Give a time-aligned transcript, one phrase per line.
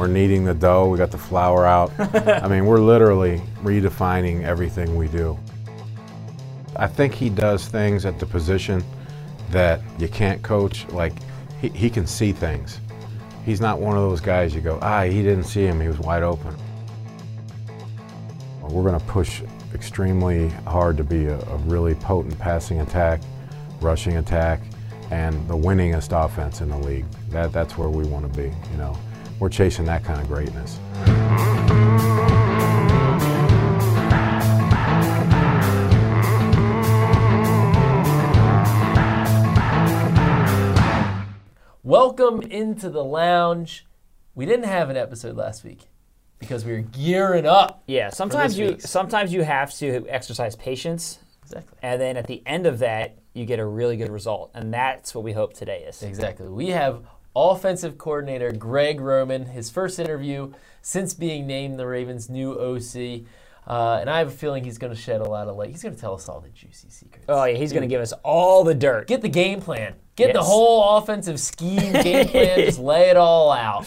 [0.00, 0.88] We're kneading the dough.
[0.88, 1.92] We got the flour out.
[1.98, 5.38] I mean, we're literally redefining everything we do.
[6.74, 8.82] I think he does things at the position
[9.50, 10.88] that you can't coach.
[10.88, 11.12] Like,
[11.60, 12.80] he, he can see things.
[13.44, 15.78] He's not one of those guys you go, ah, he didn't see him.
[15.78, 16.56] He was wide open.
[18.62, 19.42] We're going to push
[19.74, 23.20] extremely hard to be a, a really potent passing attack,
[23.82, 24.62] rushing attack,
[25.10, 27.04] and the winningest offense in the league.
[27.28, 28.46] That, that's where we want to be.
[28.70, 28.96] You know,
[29.40, 30.78] we're chasing that kind of greatness.
[41.82, 43.86] Welcome into the lounge.
[44.34, 45.88] We didn't have an episode last week
[46.38, 47.82] because we were gearing up.
[47.86, 48.88] Yeah, sometimes you week's.
[48.88, 51.78] sometimes you have to exercise patience, Exactly.
[51.82, 55.14] and then at the end of that, you get a really good result, and that's
[55.14, 56.02] what we hope today is.
[56.02, 56.48] Exactly.
[56.48, 57.02] We have
[57.34, 60.52] offensive coordinator Greg Roman, his first interview
[60.82, 63.26] since being named the Ravens' new OC.
[63.66, 65.70] Uh, and I have a feeling he's going to shed a lot of light.
[65.70, 67.26] He's going to tell us all the juicy secrets.
[67.28, 69.06] Oh yeah, he's going to give us all the dirt.
[69.06, 69.94] Get the game plan.
[70.16, 72.58] Get the whole offensive scheme, game plan.
[72.64, 73.86] just lay it all out.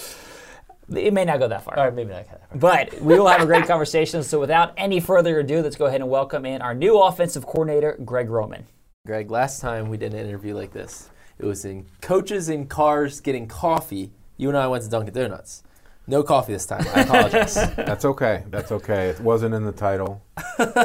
[0.90, 1.78] It may not go that far.
[1.78, 2.28] All right, maybe not.
[2.28, 2.60] Kind of.
[2.60, 4.24] But we will have a great conversation.
[4.24, 7.98] So without any further ado, let's go ahead and welcome in our new offensive coordinator,
[8.04, 8.66] Greg Roman.
[9.06, 13.20] Greg, last time we did an interview like this, it was in coaches in cars
[13.20, 14.12] getting coffee.
[14.38, 15.64] You and I went to Dunkin' Donuts.
[16.06, 16.86] No coffee this time.
[16.94, 17.54] I apologize.
[17.78, 18.44] That's okay.
[18.50, 19.08] That's okay.
[19.08, 20.22] It wasn't in the title,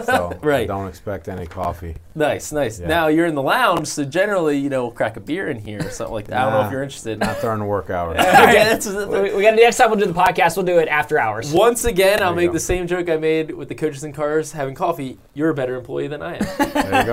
[0.05, 0.69] so Right.
[0.69, 1.97] don't expect any coffee.
[2.15, 2.79] nice, nice.
[2.79, 2.87] Yeah.
[2.87, 5.85] Now you're in the lounge, so generally, you know, we'll crack a beer in here
[5.85, 6.39] or something like that.
[6.39, 7.19] I don't know if you're interested.
[7.19, 8.17] Not during the work hours.
[8.21, 10.57] okay, that's, We, we got to next time we'll do the podcast.
[10.57, 11.53] We'll do it after hours.
[11.53, 12.53] once again, I'll make go.
[12.53, 15.19] the same joke I made with the coaches in cars having coffee.
[15.35, 16.73] You're a better employee than I am.
[16.73, 17.07] There you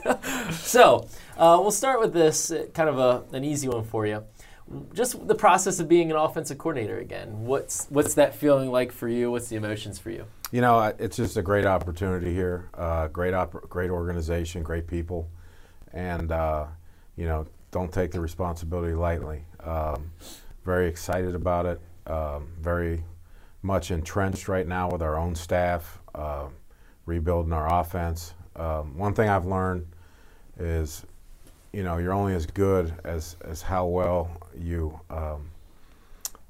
[0.52, 4.24] So uh, we'll start with this, uh, kind of a, an easy one for you.
[4.94, 7.44] Just the process of being an offensive coordinator again.
[7.44, 9.30] What's what's that feeling like for you?
[9.30, 10.26] What's the emotions for you?
[10.52, 12.68] You know, it's just a great opportunity here.
[12.74, 15.28] Uh, great, op- great organization, great people,
[15.92, 16.66] and uh,
[17.16, 19.44] you know, don't take the responsibility lightly.
[19.60, 20.12] Um,
[20.64, 21.80] very excited about it.
[22.06, 23.04] Um, very
[23.62, 26.46] much entrenched right now with our own staff, uh,
[27.06, 28.34] rebuilding our offense.
[28.56, 29.86] Um, one thing I've learned
[30.60, 31.04] is,
[31.72, 35.50] you know, you're only as good as as how well you um,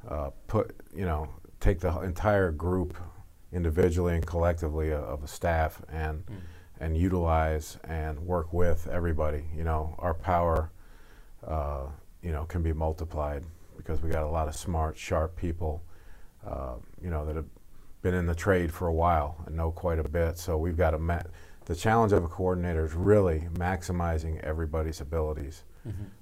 [0.08, 1.28] uh, put, you know,
[1.60, 2.96] take the entire group
[3.52, 6.24] individually and collectively of, of a staff and
[6.80, 9.44] and utilize and work with everybody.
[9.54, 10.70] You know, our power,
[11.46, 11.86] uh,
[12.22, 13.44] you know, can be multiplied
[13.76, 15.82] because we got a lot of smart, sharp people,
[16.46, 17.46] uh, you know, that have
[18.02, 20.38] been in the trade for a while and know quite a bit.
[20.38, 20.98] So we've got to
[21.70, 25.62] the challenge of a coordinator is really maximizing everybody's abilities,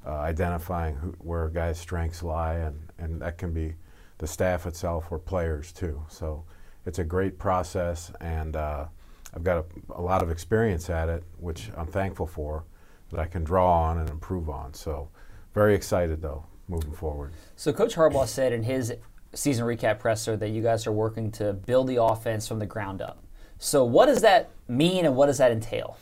[0.07, 3.75] uh, identifying who, where a guy's strengths lie, and, and that can be
[4.19, 6.05] the staff itself or players too.
[6.09, 6.45] So
[6.85, 8.89] it's a great process, and uh,
[9.35, 9.65] I've got a,
[9.95, 12.65] a lot of experience at it, which I'm thankful for,
[13.11, 14.75] that I can draw on and improve on.
[14.75, 15.09] So
[15.55, 17.33] very excited though, moving forward.
[17.57, 18.93] So Coach Harbaugh said in his
[19.33, 23.01] season recap presser that you guys are working to build the offense from the ground
[23.01, 23.25] up.
[23.59, 25.97] So what does that mean, and what does that entail?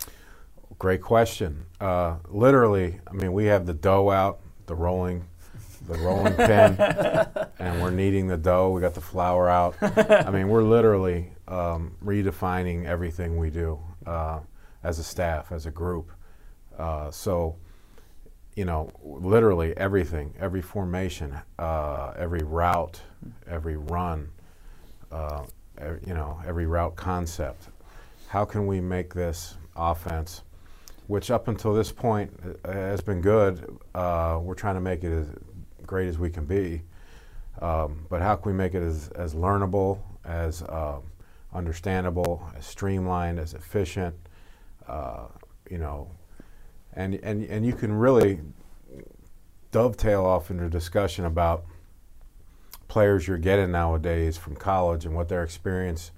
[0.79, 1.65] Great question.
[1.81, 5.25] Uh, literally, I mean, we have the dough out, the rolling,
[5.89, 6.77] the rolling pin,
[7.59, 8.71] and we're kneading the dough.
[8.71, 9.75] We got the flour out.
[9.81, 14.41] I mean, we're literally um, redefining everything we do uh,
[14.83, 16.13] as a staff, as a group.
[16.77, 17.57] Uh, so,
[18.55, 23.01] you know, literally everything, every formation, uh, every route,
[23.47, 24.29] every run,
[25.11, 25.45] uh,
[26.07, 27.69] you know, every route concept.
[28.29, 30.43] How can we make this offense,
[31.07, 32.33] which up until this point
[32.65, 35.29] uh, has been good, uh, we're trying to make it as
[35.87, 36.83] great as we can be.
[37.61, 41.03] Um, but how can we make it as, as learnable, as um
[41.55, 44.15] understandable, as streamlined, as efficient?
[44.87, 45.27] Uh,
[45.71, 46.11] you know,
[46.93, 48.41] and, and, and you can really
[49.71, 51.65] dovetail off into discussion about
[52.89, 56.13] players you're getting nowadays from college and what their experience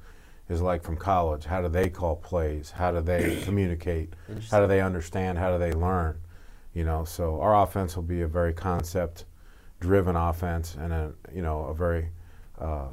[0.49, 1.45] is like from college.
[1.45, 2.71] How do they call plays?
[2.71, 4.15] How do they communicate?
[4.51, 5.39] How do they understand?
[5.39, 6.19] How do they learn?
[6.75, 11.65] You know, so our offense will be a very concept-driven offense, and a you know
[11.65, 12.11] a very.
[12.59, 12.89] Uh,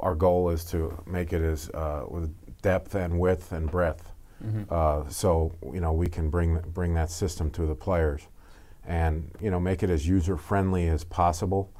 [0.00, 4.12] our goal is to make it as uh, with depth and width and breadth,
[4.70, 8.26] uh, so you know we can bring bring that system to the players,
[8.86, 11.72] and you know make it as user friendly as possible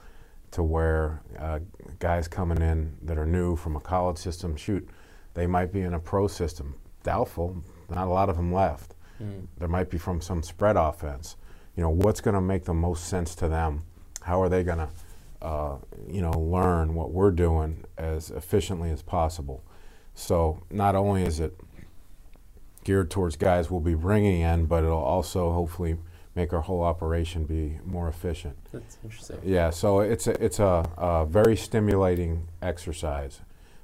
[0.55, 1.61] to where uh,
[1.99, 4.89] guys coming in that are new from a college system, shoot,
[5.35, 6.75] they might be in a pro system.
[7.03, 8.95] Doubtful, not a lot of them left.
[9.59, 11.37] There might be from some spread offense.
[11.77, 13.85] You know, what's going to make the most sense to them?
[14.23, 14.89] How are they going to
[15.45, 15.77] uh,
[16.09, 19.63] you know, learn what we're doing as efficiently as possible.
[20.15, 21.55] So not only is it
[22.83, 25.99] geared towards guys we'll be bringing in, but it'll also hopefully
[26.35, 28.57] make our whole operation be more efficient.
[28.73, 29.39] That's interesting.
[29.45, 33.41] Yeah, so it's a, it's a, a very stimulating exercise,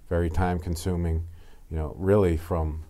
[0.09, 1.25] very time consuming.
[1.71, 2.83] You know, really from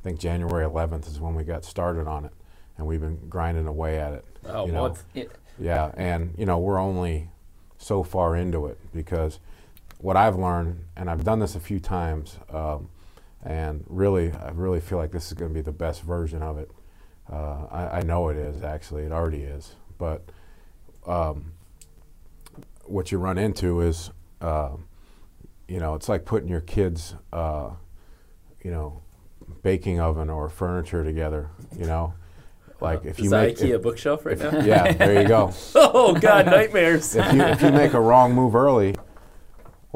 [0.00, 2.32] I think January 11th is when we got started on it,
[2.76, 4.24] and we've been grinding away at it.
[4.46, 4.94] Oh, you know.
[5.14, 7.30] It- Yeah, and you know we're only
[7.78, 9.38] so far into it because
[9.98, 12.90] what I've learned, and I've done this a few times, um,
[13.42, 16.58] and really, I really feel like this is going to be the best version of
[16.58, 16.70] it.
[17.32, 19.74] Uh, I, I know it is actually; it already is.
[19.98, 20.22] But
[21.06, 21.52] um,
[22.84, 24.84] what you run into is, um
[25.68, 27.70] you know, it's like putting your kids, uh,
[28.62, 29.02] you know,
[29.64, 31.50] baking oven or furniture together.
[31.76, 32.14] You know,
[32.80, 34.60] like if Is you make IKEA if- bookshelf right now?
[34.60, 35.52] yeah, there you go.
[35.74, 37.16] oh God, nightmares.
[37.16, 38.94] if you if you make a wrong move early,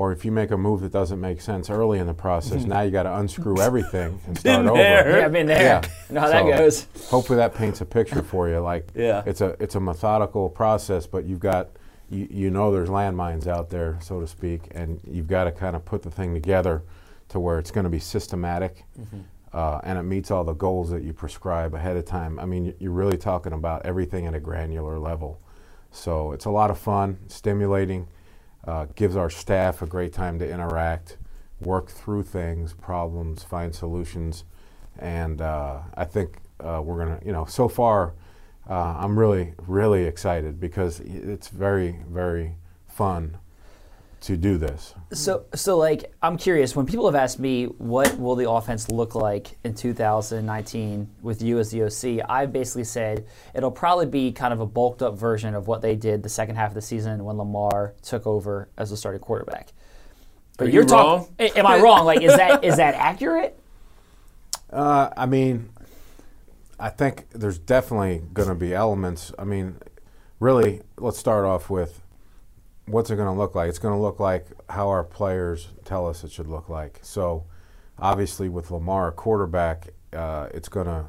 [0.01, 2.81] or if you make a move that doesn't make sense early in the process, now
[2.81, 4.79] you got to unscrew everything and start Been over.
[4.79, 5.19] there.
[5.19, 5.63] yeah, I've been there.
[5.63, 5.83] Yeah.
[6.11, 6.87] Know how that goes.
[7.11, 8.61] Hopefully that paints a picture for you.
[8.61, 9.23] Like Yeah.
[9.27, 11.69] it's a it's a methodical process, but you've got
[12.09, 15.77] you, you know there's landmines out there, so to speak, and you've got to kind
[15.77, 16.83] of put the thing together
[17.29, 18.87] to where it's going to be systematic.
[19.53, 22.39] Uh, and it meets all the goals that you prescribe ahead of time.
[22.41, 25.39] I mean, you're really talking about everything at a granular level.
[25.91, 28.07] So it's a lot of fun, stimulating,
[28.67, 31.17] uh, gives our staff a great time to interact,
[31.61, 34.45] work through things, problems, find solutions,
[34.99, 38.15] and uh, I think uh, we're gonna, you know, so far,
[38.69, 43.39] uh, I'm really, really excited because it's very, very fun
[44.21, 44.95] to do this.
[45.13, 46.77] So, so like, I'm curious.
[46.77, 51.59] When people have asked me what will the offense look like in 2019 with you
[51.59, 55.55] as the OC, I've basically said it'll probably be kind of a bulked up version
[55.55, 58.91] of what they did the second half of the season when Lamar took over as
[58.91, 59.73] the starting quarterback.
[60.59, 61.35] But Are you're you talking.
[61.39, 61.51] wrong?
[61.57, 62.05] Am I wrong?
[62.05, 63.59] Like, is that is that accurate?
[64.71, 65.71] Uh, I mean,
[66.79, 69.33] I think there's definitely going to be elements.
[69.39, 69.77] I mean,
[70.39, 72.03] really, let's start off with
[72.91, 73.69] what's it going to look like?
[73.69, 76.99] It's going to look like how our players tell us it should look like.
[77.03, 77.45] So,
[77.99, 81.05] obviously, with Lamar, a quarterback, uh, it's going to,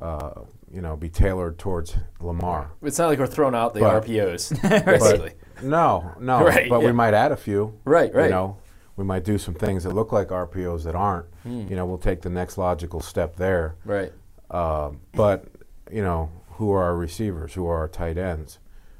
[0.00, 0.40] uh,
[0.72, 2.70] you know, be tailored towards Lamar.
[2.82, 5.32] It's not like we're throwing out the But- RPOs, basically.
[5.62, 6.86] No, no, Right, but yeah.
[6.86, 7.78] we might add a few.
[7.84, 8.24] Right, right.
[8.24, 8.56] You know,
[8.96, 11.26] we might do some things that look like RPOs that aren't.
[11.44, 11.66] Hmm.
[11.68, 13.76] You know, we'll take the next logical step there.
[13.84, 14.12] Right.
[14.50, 15.46] Um, but
[15.90, 17.54] you know, who are our receivers?
[17.54, 18.58] Who are our tight ends?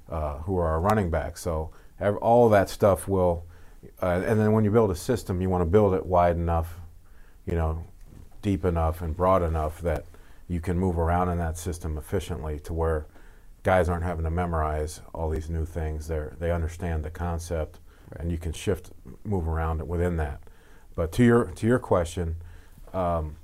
[0.08, 1.40] Uh, who are our running backs?
[1.42, 1.70] So
[2.20, 3.44] all that stuff will,
[4.02, 6.80] uh, and then when you build a system, you want to build it wide enough,
[7.46, 7.84] you know,
[8.42, 10.04] deep enough and broad enough that
[10.48, 13.06] you can move around in that system efficiently to where
[13.62, 16.06] guys aren't having to memorize all these new things.
[16.06, 17.80] They they understand the concept,
[18.16, 18.90] and you can shift,
[19.24, 20.40] move around within that.
[20.94, 22.36] But to your to your question,
[22.92, 23.36] um,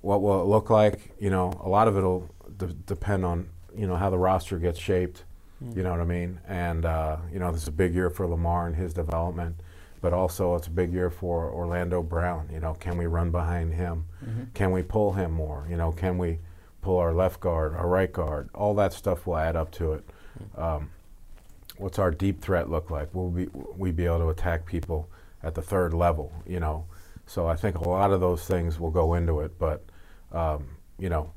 [0.00, 1.14] what will it look like?
[1.20, 2.28] You know, a lot of it'll
[2.86, 5.24] depend on you know how the roster gets shaped.
[5.74, 6.40] You know what I mean?
[6.48, 9.56] And uh, you know, this is a big year for Lamar and his development,
[10.00, 12.48] but also it's a big year for Orlando Brown.
[12.52, 14.04] You know, can we run behind him?
[14.54, 15.66] Can we pull him more?
[15.70, 16.38] You know, can we
[16.80, 18.50] pull our left guard, our right guard?
[18.54, 20.04] All that stuff will add up to it.
[20.56, 20.90] Um,
[21.76, 23.14] what's our deep threat look like?
[23.14, 25.08] Will we we be able to attack people
[25.42, 26.32] at the third level?
[26.46, 26.86] You know,
[27.26, 29.58] so I think a lot of those things will go into it.
[29.58, 29.84] But
[30.32, 30.66] um,
[30.98, 31.32] you know,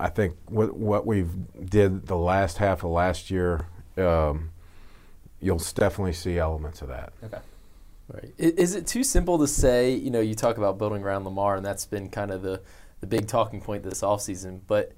[0.00, 1.30] I think what what we've
[1.64, 3.66] did the last half of last year,
[3.96, 4.50] um,
[5.40, 7.12] you'll definitely see elements of that.
[7.22, 7.38] Okay.
[8.12, 8.32] Right.
[8.38, 11.64] Is it too simple to say, you know, you talk about building around Lamar, and
[11.64, 12.60] that's been kind of the,
[13.00, 14.92] the big talking point this offseason, but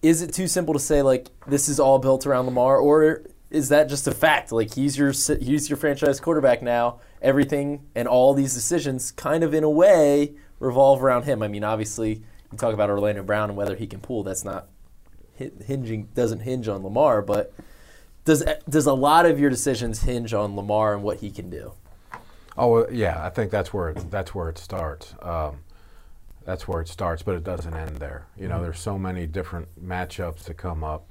[0.00, 3.68] is it too simple to say, like, this is all built around Lamar, or is
[3.68, 4.50] that just a fact?
[4.50, 7.00] Like, he's your, he's your franchise quarterback now.
[7.20, 11.42] Everything and all these decisions kind of, in a way, revolve around him.
[11.42, 14.68] I mean, obviously, you talk about Orlando Brown and whether he can pull, that's not
[15.36, 17.52] hinging, doesn't hinge on Lamar, but
[18.24, 21.72] does, does a lot of your decisions hinge on Lamar and what he can do?
[22.58, 25.14] Oh yeah, I think that's where it, that's where it starts.
[25.22, 25.60] Um,
[26.44, 28.26] that's where it starts, but it doesn't end there.
[28.36, 31.08] You know, there's so many different matchups that come up,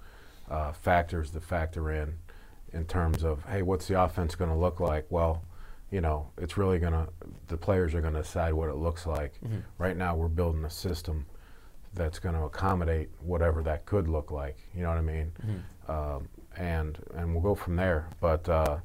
[0.50, 2.15] uh, factors that factor in,
[2.74, 5.06] in terms of hey, what's the offense going to look like?
[5.10, 5.44] Well,
[5.91, 7.08] you know, it's really going to
[7.48, 9.34] the players are going to decide what it looks like.
[9.77, 11.25] Right now, we're building a system
[11.94, 14.58] that's going to accommodate whatever that could look like.
[14.75, 15.32] You know what I mean?
[15.88, 16.27] Um,
[16.58, 18.10] and and we'll go from there.
[18.20, 18.77] But uh,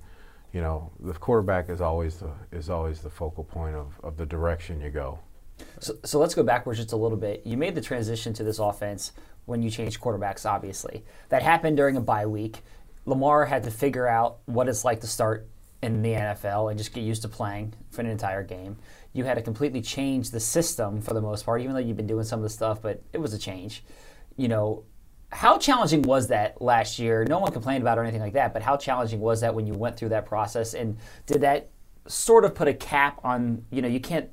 [0.53, 4.27] you know, the quarterback is always the is always the focal point of, of the
[4.27, 5.19] direction you go.
[5.81, 7.43] So, so let's go backwards just a little bit.
[7.45, 9.13] You made the transition to this offense
[9.47, 11.05] when you changed quarterbacks, obviously.
[11.29, 12.63] That happened during a bye week.
[13.07, 15.49] Lamar had to figure out what it's like to start
[15.83, 18.77] in the NFL and just get used to playing for an entire game.
[19.13, 22.07] You had to completely change the system for the most part, even though you've been
[22.07, 23.85] doing some of the stuff, but it was a change.
[24.37, 24.85] You know,
[25.33, 27.25] how challenging was that last year?
[27.25, 29.67] No one complained about it or anything like that, but how challenging was that when
[29.67, 30.75] you went through that process?
[30.75, 31.71] And did that
[32.07, 34.31] sort of put a cap on, you know, you can't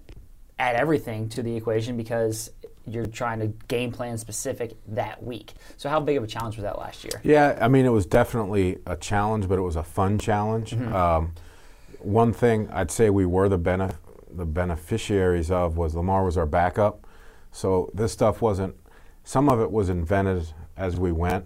[0.59, 2.51] add everything to the equation because
[2.93, 5.53] you're trying to game plan specific that week.
[5.77, 7.21] So how big of a challenge was that last year?
[7.23, 10.71] Yeah, I mean, it was definitely a challenge, but it was a fun challenge.
[10.71, 10.93] Mm-hmm.
[10.93, 11.33] Um,
[11.99, 13.97] one thing I'd say we were the benef-
[14.31, 17.05] the beneficiaries of was Lamar was our backup,
[17.51, 18.75] so this stuff wasn't.
[19.23, 21.45] Some of it was invented as we went,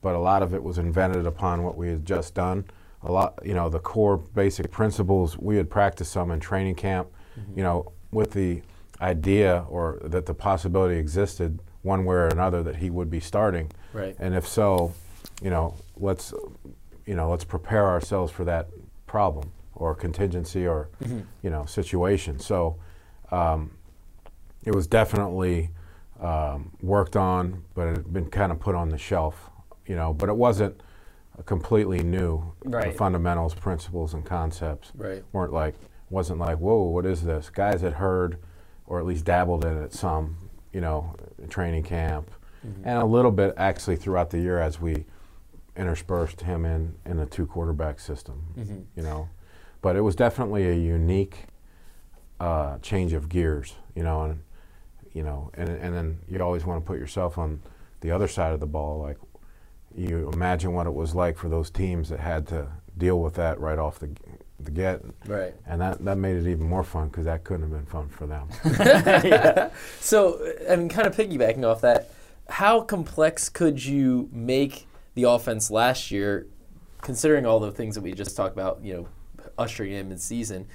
[0.00, 2.64] but a lot of it was invented upon what we had just done.
[3.02, 7.08] A lot, you know, the core basic principles we had practiced some in training camp.
[7.56, 8.60] You know, with the
[9.00, 13.70] idea or that the possibility existed one way or another that he would be starting.
[13.92, 14.14] Right.
[14.18, 14.92] And if so,
[15.42, 16.34] you know, let's
[17.06, 18.68] you know, let's prepare ourselves for that
[19.06, 20.88] problem or contingency or
[21.42, 22.38] you know, situation.
[22.38, 22.76] So
[23.30, 23.70] um,
[24.64, 25.70] it was definitely
[26.20, 29.48] um, worked on, but it had been kind of put on the shelf,
[29.86, 30.78] you know, but it wasn't
[31.46, 32.52] completely new.
[32.90, 35.24] The fundamentals, principles, and concepts Right.
[35.32, 35.74] weren't like
[36.10, 38.36] wasn't like whoa what is this guys had heard
[38.90, 40.36] or at least dabbled in it some
[40.74, 41.14] you know
[41.48, 42.30] training camp.
[42.84, 45.06] And a little bit actually throughout the year as we
[45.76, 48.42] interspersed him in in a two quarterback system
[48.96, 49.30] you know.
[49.80, 51.46] But it was definitely a unique
[52.38, 54.40] uh, change of gears you know and
[55.12, 57.62] you know and, and then you always want to put yourself on
[58.00, 59.18] the other side of the ball like
[59.94, 63.58] you imagine what it was like for those teams that had to deal with that
[63.60, 64.08] right off the
[64.64, 65.54] the get Right.
[65.66, 68.26] and that, that made it even more fun because that couldn't have been fun for
[68.26, 68.48] them.
[70.00, 72.10] So, I mean, kind of piggybacking off that,
[72.48, 76.46] how complex could you make the offense last year,
[77.02, 79.08] considering all the things that we just talked about, you know,
[79.58, 80.66] ushering in mid season,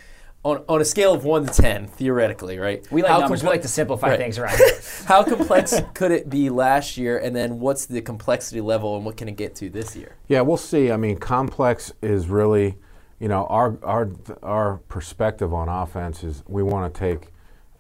[0.43, 2.85] on, on a scale of 1 to 10, theoretically, right?
[2.91, 3.39] We like How numbers.
[3.41, 4.19] comple- we like to simplify Right.
[4.19, 4.67] things around here.
[5.05, 9.17] How complex could it be last year, and then what's the complexity level, and what
[9.17, 10.15] can it get to this year?
[10.27, 10.91] yeah, we'll see.
[10.91, 12.77] I mean, complex is really,
[13.19, 14.09] you know, our our
[14.43, 17.31] our perspective on offense is we want to take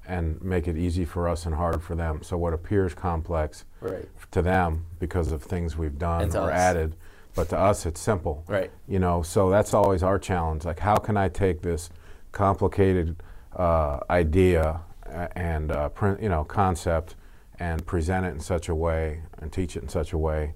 [0.07, 2.21] and make it easy for us and hard for them.
[2.21, 4.07] So what appears complex Right.
[4.31, 6.59] to them because of things we've done or us.
[6.59, 6.95] added,
[7.35, 8.43] but to us it's simple.
[8.47, 8.69] Right.
[8.87, 10.63] You know, so that's always our challenge.
[10.63, 11.89] Like, how can I take this
[12.31, 13.15] complicated
[13.55, 14.81] uh, idea
[15.35, 17.15] and uh, print, you know, concept
[17.59, 20.53] and present it in such a way and teach it in such a way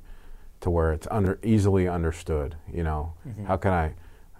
[0.62, 2.56] to where it's under easily understood.
[2.72, 3.14] You know,
[3.48, 3.94] how can I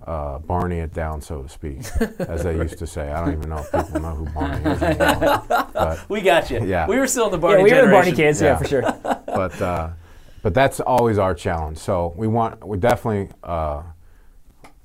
[0.06, 1.80] uh, Barney it down, so to speak,
[2.20, 3.12] as they used to say.
[3.12, 5.44] I don't even know if people know who Barney is anymore.
[5.74, 6.66] But We got you.
[6.66, 6.88] Yeah.
[6.88, 8.42] We were still in the Barney yeah, we were the Barney kids.
[8.42, 8.58] Yeah, Yeah.
[8.58, 8.82] for sure.
[9.26, 9.90] but uh,
[10.42, 11.78] but that's always our challenge.
[11.78, 13.84] So we want we definitely uh,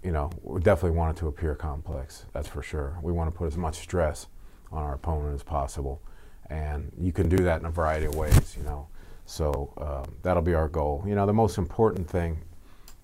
[0.02, 2.26] you know we definitely want it to appear complex.
[2.32, 2.98] That's for sure.
[3.02, 4.26] We want to put as much stress
[4.72, 6.02] on our opponent as possible,
[6.50, 8.56] and you can do that in a variety of ways.
[8.56, 8.88] You know,
[9.26, 11.04] so um, that'll be our goal.
[11.06, 12.40] You know, the most important thing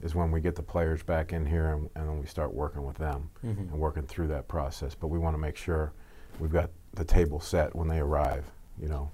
[0.02, 2.84] is when we get the players back in here and, and then we start working
[2.84, 4.94] with them and working through that process.
[4.94, 5.92] But we want to make sure
[6.38, 8.44] we've got the table set when they arrive.
[8.80, 9.10] You know.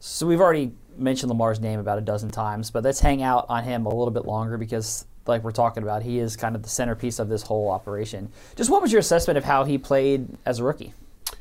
[0.00, 3.64] So we've already mentioned Lamar's name about a dozen times, but let's hang out on
[3.64, 6.68] him a little bit longer because, like we're talking about, he is kind of the
[6.68, 8.30] centerpiece of this whole operation.
[8.54, 10.92] Just what was your assessment of how he played as a rookie?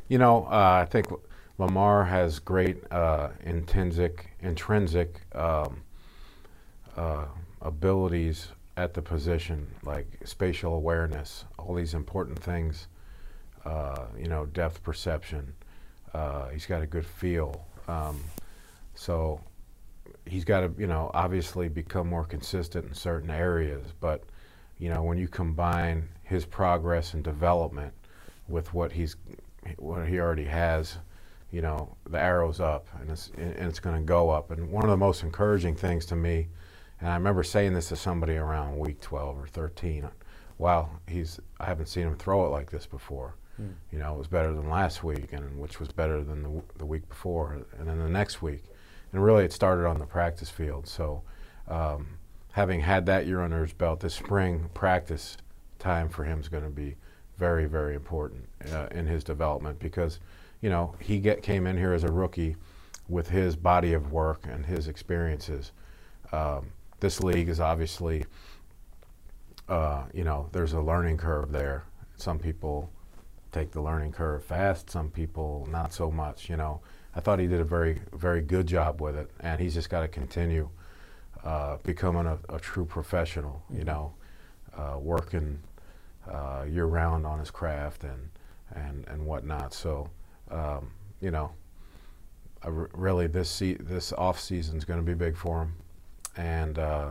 [0.07, 1.07] You know, uh, I think
[1.57, 5.81] Lamar has great uh, intrinsic, intrinsic um,
[6.95, 7.25] uh,
[7.62, 12.88] abilities at the position, like spatial awareness, all these important things.
[13.65, 15.53] Uh, you know, depth perception.
[16.13, 17.65] Uh, he's got a good feel.
[17.88, 18.20] Um,
[18.94, 19.39] so
[20.25, 23.94] he's got to, you know, obviously become more consistent in certain areas.
[24.01, 24.24] But
[24.80, 27.94] you know, when you combine his progress and development
[28.48, 29.15] with what he's,
[29.77, 30.98] what he already has,
[31.51, 34.51] you know, the arrow's up and it's and it's going to go up.
[34.51, 36.48] And one of the most encouraging things to me,
[37.03, 40.07] and I remember saying this to somebody around week 12 or 13.
[40.57, 43.36] Wow, he's I haven't seen him throw it like this before.
[43.91, 46.86] You know, it was better than last week, and which was better than the, the
[46.86, 48.63] week before, and then the next week.
[49.12, 50.88] And really, it started on the practice field.
[50.88, 51.24] So,
[51.67, 52.07] um,
[52.53, 55.36] having had that year under his belt, this spring practice
[55.79, 56.95] time for him is going to be
[57.38, 60.19] very, very important uh, in his development because,
[60.62, 62.55] you know, he get came in here as a rookie
[63.10, 65.74] with his body of work and his experiences.
[66.31, 66.72] Um,
[67.03, 68.24] this league is obviously,
[69.67, 71.83] uh, you know, there's a learning curve there.
[72.15, 72.89] Some people
[73.51, 74.89] take the learning curve fast.
[74.89, 76.50] Some people not so much.
[76.50, 76.79] You know,
[77.13, 80.00] I thought he did a very very good job with it, and he's just got
[80.00, 80.69] to continue
[81.43, 83.62] uh, becoming a, a true professional.
[83.69, 84.13] You know,
[84.74, 85.60] uh, working
[86.25, 88.29] uh, year round on his craft and
[88.74, 89.74] and and whatnot.
[89.74, 90.10] So,
[90.50, 91.51] um, you know,
[92.65, 95.74] really this se- this off season is going to be big for him,
[96.38, 97.10] and uh,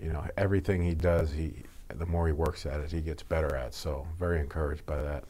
[0.00, 1.52] you know everything he does, he
[1.98, 3.74] the more he works at it, he gets better at.
[3.74, 5.24] So, very encouraged by that.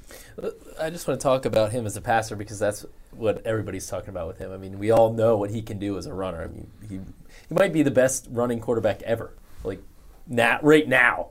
[0.80, 4.10] I just want to talk about him as a passer because that's what everybody's talking
[4.10, 4.52] about with him.
[4.52, 6.42] I mean, we all know what he can do as a runner.
[6.42, 7.00] I mean, he
[7.48, 9.32] he might be the best running quarterback ever,
[9.64, 9.82] like
[10.26, 11.28] now, right now.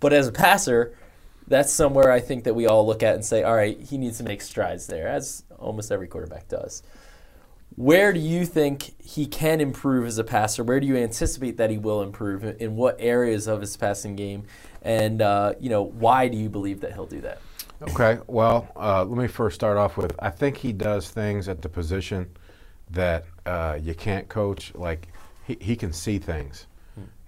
[0.00, 0.94] But as a passer,
[1.46, 4.18] that's somewhere I think that we all look at and say, all right, he needs
[4.18, 6.82] to make strides there, as almost every quarterback does.
[7.76, 10.64] Where do you think he can improve as a passer?
[10.64, 12.44] Where do you anticipate that he will improve?
[12.60, 14.44] In what areas of his passing game?
[14.82, 17.40] And uh, you know, why do you believe that he'll do that?
[17.80, 21.62] Okay, well, uh, let me first start off with I think he does things at
[21.62, 22.28] the position
[22.90, 24.72] that uh, you can't coach.
[24.74, 25.08] Like
[25.46, 26.66] he, he can see things.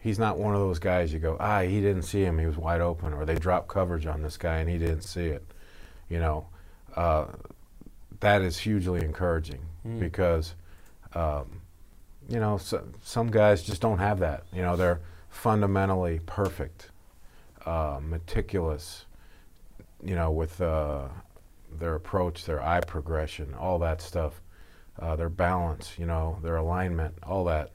[0.00, 2.56] He's not one of those guys you go, ah, he didn't see him, he was
[2.56, 5.44] wide open, or they dropped coverage on this guy and he didn't see it.
[6.08, 6.46] You know,
[6.96, 7.26] uh,
[8.20, 9.60] that is hugely encouraging
[9.98, 10.54] because,
[11.14, 11.60] um,
[12.28, 14.44] you know, so, some guys just don't have that.
[14.52, 16.90] You know, they're fundamentally perfect,
[17.66, 19.06] uh, meticulous,
[20.04, 21.08] you know, with uh,
[21.78, 24.40] their approach, their eye progression, all that stuff,
[24.98, 27.72] uh, their balance, you know, their alignment, all that,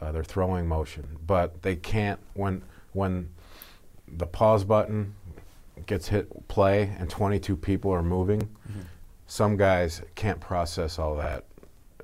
[0.00, 1.18] uh, their throwing motion.
[1.26, 2.62] But they can't when
[2.92, 3.30] when
[4.08, 5.14] the pause button
[5.86, 8.48] gets hit play and 22 people are moving.
[9.26, 11.44] Some guys can't process all that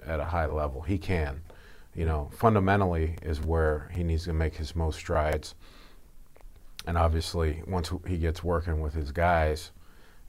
[0.05, 0.83] at a high level.
[0.83, 1.43] He can.
[1.95, 5.55] You know, fundamentally is where he needs to make his most strides
[6.87, 9.71] and obviously once he gets working with his guys,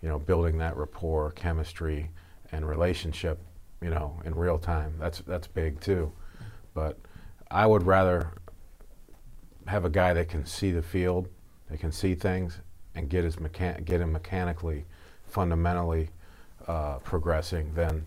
[0.02, 2.10] you know, building that rapport, chemistry,
[2.52, 3.40] and relationship,
[3.82, 6.12] you know, in real time, that's that's big too.
[6.74, 7.00] But
[7.50, 8.32] I would rather
[9.68, 11.28] have a guy that can see the field,
[11.70, 12.60] that can see things,
[12.96, 14.86] and get his mechan- get him mechanically,
[15.26, 16.10] fundamentally
[16.68, 18.06] uh, progressing than,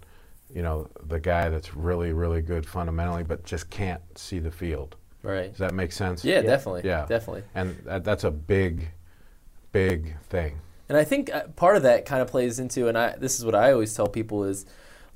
[0.55, 4.97] you know, the guy that's really really good fundamentally but just can't see the field.
[5.23, 5.51] Right.
[5.51, 6.25] Does that make sense?
[6.25, 6.83] Yeah, definitely.
[6.85, 7.05] Yeah.
[7.07, 7.42] definitely.
[7.55, 8.90] And that, that's a big,
[9.73, 10.59] big thing.
[10.88, 13.45] And I think uh, part of that kind of plays into, and I this is
[13.45, 14.66] what I always tell people is,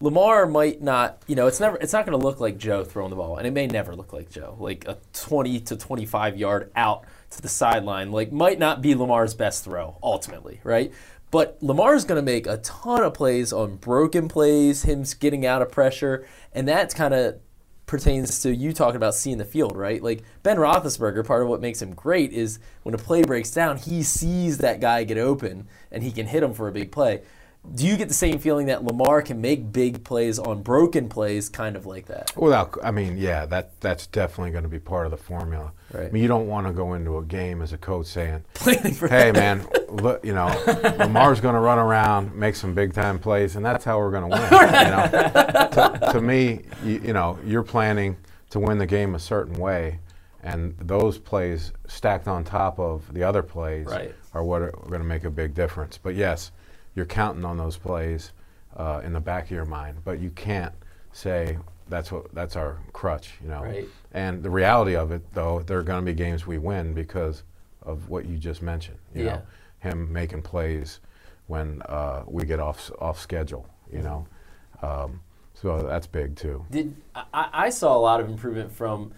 [0.01, 3.11] Lamar might not, you know, it's never, it's not going to look like Joe throwing
[3.11, 6.73] the ball, and it may never look like Joe, like a 20 to 25 yard
[6.75, 10.93] out to the sideline, like might not be Lamar's best throw ultimately, right?
[11.31, 15.63] But Lamar's going to make a ton of plays on broken plays, him getting out
[15.63, 17.41] of pressure, and that's kind of
[17.87, 20.03] pertains to you talking about seeing the field, right?
[20.03, 23.79] Like Ben Roethlisberger, part of what makes him great is when a play breaks down,
[23.79, 27.23] he sees that guy get open and he can hit him for a big play.
[27.75, 31.49] Do you get the same feeling that Lamar can make big plays on broken plays,
[31.49, 32.33] kind of like that?
[32.35, 35.73] Without, I mean, yeah, that that's definitely going to be part of the formula.
[35.93, 36.07] Right.
[36.07, 39.31] I mean, you don't want to go into a game as a coach saying, "Hey,
[39.35, 40.47] man, look, you know,
[40.99, 44.31] Lamar's going to run around, make some big time plays, and that's how we're going
[44.31, 48.17] to win." You know, to, to me, you, you know, you're planning
[48.51, 49.99] to win the game a certain way,
[50.43, 54.15] and those plays stacked on top of the other plays Right.
[54.33, 55.99] are what are going to make a big difference.
[55.99, 56.51] But yes,
[56.95, 58.33] you're counting on those plays
[58.77, 60.75] uh, in the back of your mind, but you can't
[61.13, 63.63] say that's what that's our crutch, you know.
[63.63, 63.89] Right.
[64.13, 67.43] And the reality of it, though, there are going to be games we win because
[67.83, 68.99] of what you just mentioned.
[69.15, 69.31] You Yeah.
[69.37, 69.43] know,
[69.81, 71.01] him making plays
[71.47, 73.67] when uh, we get off off schedule.
[73.93, 74.27] You know,
[74.83, 75.21] um,
[75.55, 76.65] so that's big too.
[76.71, 79.13] Did I, I saw a lot of improvement from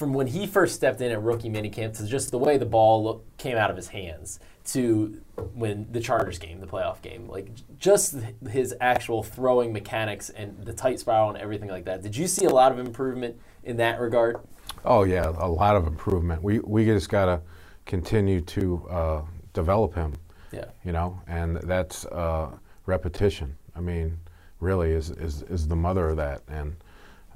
[0.00, 3.04] from when he first stepped in at rookie minicamp to just the way the ball
[3.04, 5.20] look, came out of his hands to
[5.52, 8.16] when the Chargers game, the playoff game, like just
[8.48, 12.00] his actual throwing mechanics and the tight spiral and everything like that.
[12.00, 14.40] Did you see a lot of improvement in that regard?
[14.86, 16.42] Oh yeah, a lot of improvement.
[16.42, 17.42] We we just got to
[17.84, 20.14] continue to uh, develop him.
[20.50, 20.64] Yeah.
[20.82, 22.52] you know, and that's uh,
[22.86, 23.54] repetition.
[23.76, 24.18] I mean,
[24.60, 26.74] really is, is, is the mother of that, and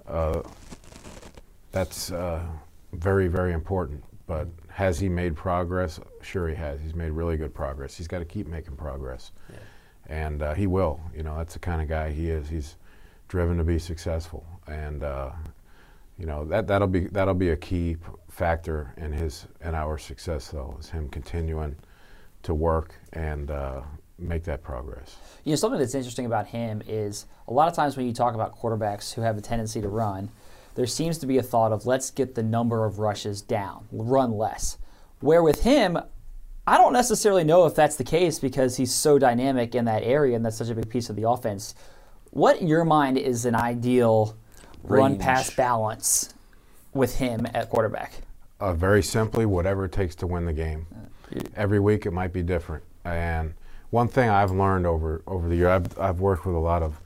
[0.09, 0.41] uh,
[1.75, 2.41] that's uh,
[2.93, 4.03] very, very important.
[4.27, 6.01] But has he made progress?
[6.23, 6.81] Sure, he has.
[6.81, 7.97] He's made really good progress.
[7.97, 9.33] He's got to keep making progress,
[10.07, 11.01] and uh, he will.
[11.15, 12.49] You know, that's the kind of guy he is.
[12.49, 12.77] He's
[13.29, 15.33] driven to be successful, and uh,
[16.19, 19.99] you know that that'll be that'll be a key p- factor in his and our
[19.99, 20.49] success.
[20.49, 21.77] Though is him continuing
[22.45, 23.83] to work and uh,
[24.19, 25.17] make that progress.
[25.45, 28.35] You know, something that's interesting about him is a lot of times when you talk
[28.35, 30.31] about quarterbacks who have a tendency to run,
[30.75, 34.33] there seems to be a thought of let's get the number of rushes down, run
[34.33, 34.79] less.
[35.21, 35.99] Where with him,
[36.67, 40.35] I don't necessarily know if that's the case because he's so dynamic in that area
[40.37, 41.75] and that's such a big piece of the offense.
[42.31, 44.37] What in your mind is an ideal
[44.83, 46.35] run pass balance
[46.93, 48.13] with him at quarterback?
[48.61, 50.87] Uh, very simply, whatever it takes to win the game.
[51.57, 52.85] Every week it might be different.
[53.05, 53.55] And
[53.91, 57.01] one thing I've learned over over the year, I've, I've worked with a lot of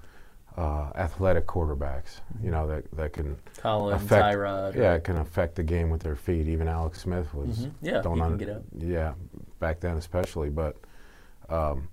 [0.59, 2.21] uh, athletic quarterbacks.
[2.43, 4.75] You know that that can Colin, affect Tyrod.
[4.75, 6.49] yeah it can affect the game with their feet.
[6.49, 7.71] Even Alex Smith was Mhm.
[7.81, 8.63] Yeah, don't un- get up.
[8.77, 9.13] yeah
[9.61, 10.51] back then especially.
[10.51, 10.77] But
[11.49, 11.89] um,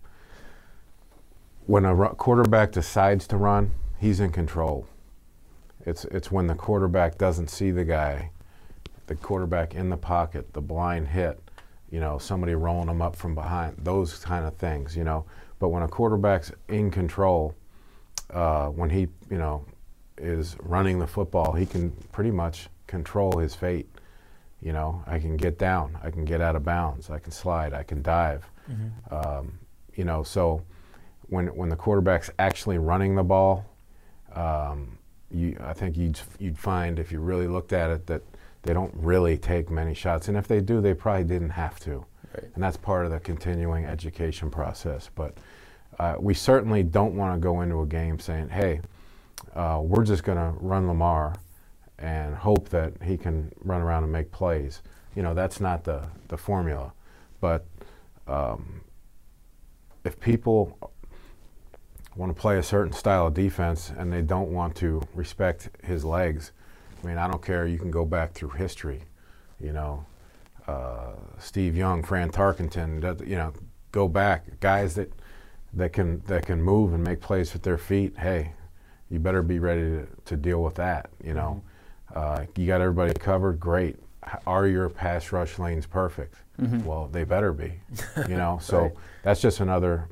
[1.68, 4.88] when a ru- quarterback decides to run, he's in control.
[5.86, 8.32] It's it's when the quarterback doesn't see the guy,
[9.08, 11.40] the quarterback in the pocket, the blind hit,
[11.92, 15.26] you know, somebody rolling them up from behind, those kind of things, you know.
[15.60, 17.54] But when a quarterback's in control,
[18.32, 19.66] uh, when he, you know,
[20.18, 23.88] is running the football, he can pretty much control his fate.
[24.62, 27.74] You know, I can get down, I can get out of bounds, I can slide,
[27.74, 28.46] I can dive.
[29.12, 29.60] Um,
[29.96, 30.64] you know, so
[31.30, 33.66] when when the quarterback's actually running the ball,
[34.34, 34.98] um,
[35.32, 38.22] you, I think you'd you'd find if you really looked at it that
[38.64, 42.04] they don't really take many shots, and if they do, they probably didn't have to,
[42.34, 42.50] Right.
[42.56, 45.10] and that's part of the continuing education process.
[45.14, 45.38] But
[46.00, 48.82] uh, we certainly don't want to go into a game saying, "Hey,
[49.54, 51.36] uh, we're just going to run Lamar
[51.98, 54.82] and hope that he can run around and make plays."
[55.16, 56.92] You know, that's not the the formula.
[57.40, 57.66] But
[58.28, 58.82] um,
[60.04, 60.78] if people
[62.16, 66.06] want to play a certain style of defense and they don't want to respect his
[66.06, 66.52] legs,
[67.04, 67.68] I mean, I don't care.
[67.68, 69.04] You can go back through history,
[69.60, 70.06] you know,
[70.68, 73.54] uh, Steve Young, Fran Tarkenton, you know,
[73.92, 75.12] go back guys that
[75.76, 78.18] that can that can move and make plays with their feet.
[78.18, 78.54] Hey,
[79.10, 81.10] you better be ready to, to deal with that.
[81.24, 81.62] You know,
[82.14, 83.60] uh, you got everybody covered.
[83.60, 83.98] Great.
[84.48, 86.36] Are your pass rush lanes perfect?
[86.58, 87.74] Well, they better be.
[88.28, 88.94] You know, so Right.
[89.24, 90.08] that's just another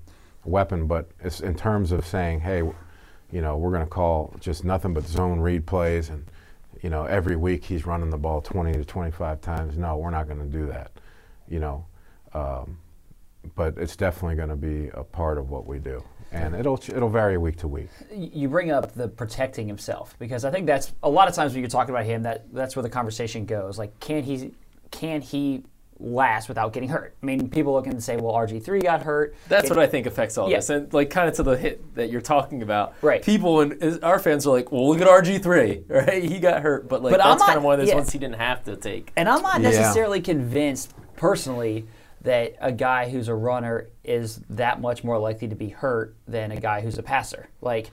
[0.45, 0.86] weapon.
[0.88, 2.58] But it's in terms of saying, hey,
[3.32, 6.26] you know, we're going to call just nothing but zone read plays, and
[6.84, 9.78] you know, every week he's running the ball 20 to 25 times.
[9.78, 10.91] No, we're not going to do that.
[11.47, 11.86] You know,
[12.34, 12.78] um,
[13.56, 17.10] but it's definitely going to be a part of what we do, and it'll it'll
[17.10, 17.89] vary week to week.
[18.12, 21.62] You bring up the protecting himself because I think that's a lot of times when
[21.62, 23.77] you're talking about him, that that's where the conversation goes.
[23.77, 24.51] Like, can he
[24.91, 25.63] can he
[25.99, 27.15] last without getting hurt?
[27.21, 29.36] I mean, people look and say, well, RG three got hurt.
[29.47, 30.58] That's Can- what I think affects all Yeah.
[30.58, 32.93] this, and like kind of to the hit that you're talking about.
[33.01, 33.21] Right.
[33.21, 36.23] People and our fans are like, "Well, look at RG three, right?
[36.23, 37.95] He got hurt, but like But I'm kind not- of one of those yeah.
[37.95, 39.69] ones he didn't have to take." And I'm not Yeah.
[39.69, 41.86] necessarily convinced personally
[42.23, 46.51] that a guy who's a runner is that much more likely to be hurt than
[46.51, 47.49] a guy who's a passer.
[47.62, 47.91] Like,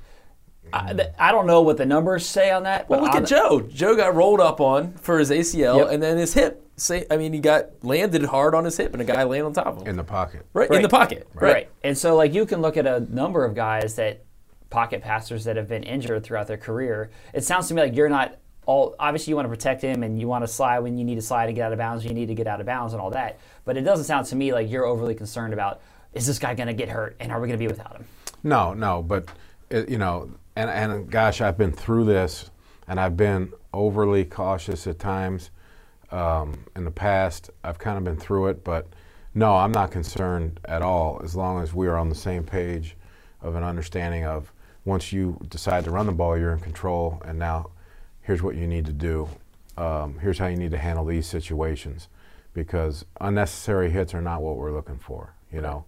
[0.72, 1.00] I, mm-hmm.
[1.18, 2.88] I don't know what the numbers say on that.
[2.88, 3.60] Well, look I'm- at Joe.
[3.60, 5.88] Joe got rolled up on for his ACL, Yep.
[5.90, 6.66] and then his hip.
[6.76, 9.52] Say, I mean, he got landed hard on his hip, and a guy landed on
[9.52, 9.88] top of him.
[9.88, 10.46] In the pocket.
[10.54, 11.28] right, in the pocket.
[11.34, 11.52] Right.
[11.52, 11.68] Right.
[11.84, 14.24] And so, like, you can look at a number of guys that
[14.70, 17.10] pocket passers that have been injured throughout their career.
[17.34, 18.38] It sounds to me like you're not
[18.70, 18.94] all.
[18.98, 21.22] Obviously, you want to protect him and you want to slide when you need to
[21.22, 22.04] slide and get out of bounds.
[22.04, 23.38] You need to get out of bounds and all that.
[23.64, 25.80] But it doesn't sound to me like you're overly concerned about
[26.12, 28.04] is this guy going to get hurt and are we going to be without him?
[28.42, 29.28] No, no, but
[29.70, 32.50] it, you know, and and gosh, I've been through this,
[32.88, 35.50] and I've been overly cautious at times.
[36.11, 38.88] Um, in the past, I've kind of been through it, but
[39.35, 41.20] no, I'm not concerned at all.
[41.22, 42.96] As long as we are on the same page
[43.42, 44.52] of an understanding of
[44.85, 47.70] once you decide to run the ball, you're in control, and now
[48.30, 49.28] here's what you need to do.
[49.76, 52.06] Um, here's how you need to handle these situations,
[52.54, 55.34] because unnecessary hits are not what we're looking for.
[55.52, 55.84] You know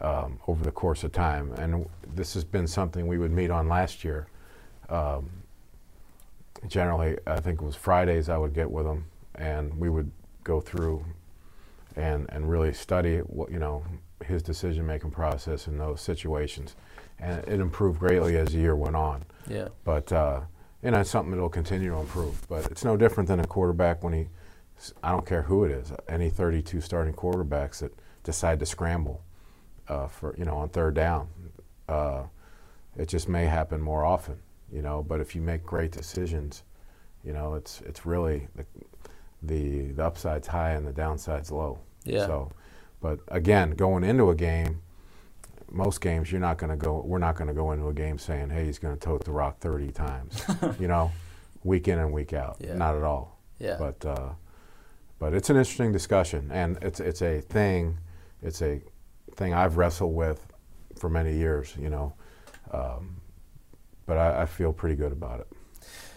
[0.00, 1.52] um, over the course of time.
[1.54, 4.28] And this has been something we would meet on last year.
[4.88, 5.30] Um,
[6.68, 10.12] generally, I think it was Fridays I would get with him, and we would
[10.44, 11.04] go through
[11.96, 13.82] and and really study what you know
[14.24, 16.76] his decision making process in those situations,
[17.18, 19.24] and it improved greatly as the year went on.
[19.48, 19.68] Yeah.
[19.82, 20.42] But uh,
[20.82, 22.46] you know, it's something that'll continue to improve.
[22.48, 24.26] But it's no different than a quarterback when he,
[25.02, 27.92] I don't care who it is, any 32 starting quarterbacks that
[28.24, 29.22] decide to scramble
[29.88, 31.28] uh, for you know on third down.
[31.88, 32.22] Uh,
[32.96, 34.36] it just may happen more often,
[34.72, 35.02] you know.
[35.02, 36.62] But if you make great decisions,
[37.24, 38.64] you know, it's it's really the
[39.42, 41.78] the, the upside's high and the downside's low.
[42.04, 42.26] Yeah.
[42.26, 42.52] So,
[43.00, 44.82] but again, going into a game,
[45.70, 47.02] most games you're not going to go.
[47.04, 49.32] We're not going to go into a game saying, "Hey, he's going to tote the
[49.32, 50.44] rock 30 times,"
[50.80, 51.10] you know,
[51.64, 52.56] week in and week out.
[52.60, 52.74] Yeah.
[52.74, 53.38] Not at all.
[53.58, 53.76] Yeah.
[53.78, 54.30] But uh,
[55.18, 57.98] but it's an interesting discussion, and it's it's a thing.
[58.42, 58.80] It's a
[59.36, 60.46] thing I've wrestled with
[60.98, 61.74] for many years.
[61.78, 62.14] You know,
[62.72, 63.20] um,
[64.06, 65.48] but I, I feel pretty good about it.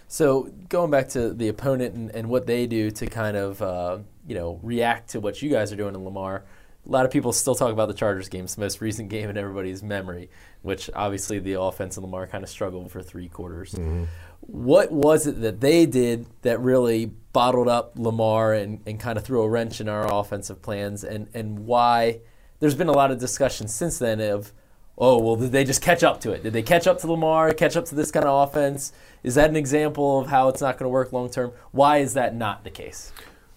[0.08, 3.98] So going back to the opponent and, and what they do to kind of uh,
[4.28, 6.44] you know react to what you guys are doing in Lamar,
[6.86, 8.44] a lot of people still talk about the Chargers game.
[8.44, 10.30] It's the most recent game in everybody's memory,
[10.62, 13.74] which obviously the offense in Lamar kind of struggled for three quarters.
[13.74, 14.04] Mm-hmm.
[14.42, 19.24] what was it that they did that really bottled up Lamar and, and kind of
[19.24, 21.04] threw a wrench in our offensive plans?
[21.04, 22.20] And, and why
[22.60, 24.52] there's been a lot of discussion since then of
[24.98, 26.44] oh well did they just catch up to it?
[26.44, 28.92] Did they catch up to Lamar catch up to this kind of offense?
[29.24, 31.54] Is that an example of how it's not going to work long term?
[31.72, 33.14] Why is that not the case?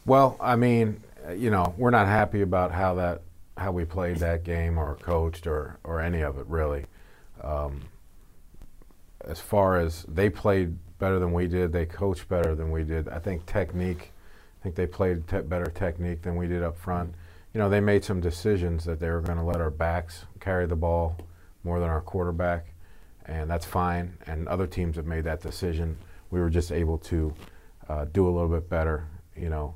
[0.06, 1.02] Well, I mean,
[1.34, 3.22] you know, we're not happy about how that
[3.56, 6.84] how we played that game or coached or or any of it really.
[7.42, 7.82] Um,
[9.24, 13.08] as far as they played better than we did, they coached better than we did.
[13.08, 14.12] I think technique.
[14.60, 17.14] I think they played te- better technique than we did up front.
[17.52, 20.66] You know, they made some decisions that they were going to let our backs carry
[20.66, 21.18] the ball
[21.64, 22.66] more than our quarterback,
[23.24, 24.16] and that's fine.
[24.26, 25.96] And other teams have made that decision.
[26.30, 27.34] We were just able to
[27.88, 29.06] uh, do a little bit better.
[29.36, 29.74] You know,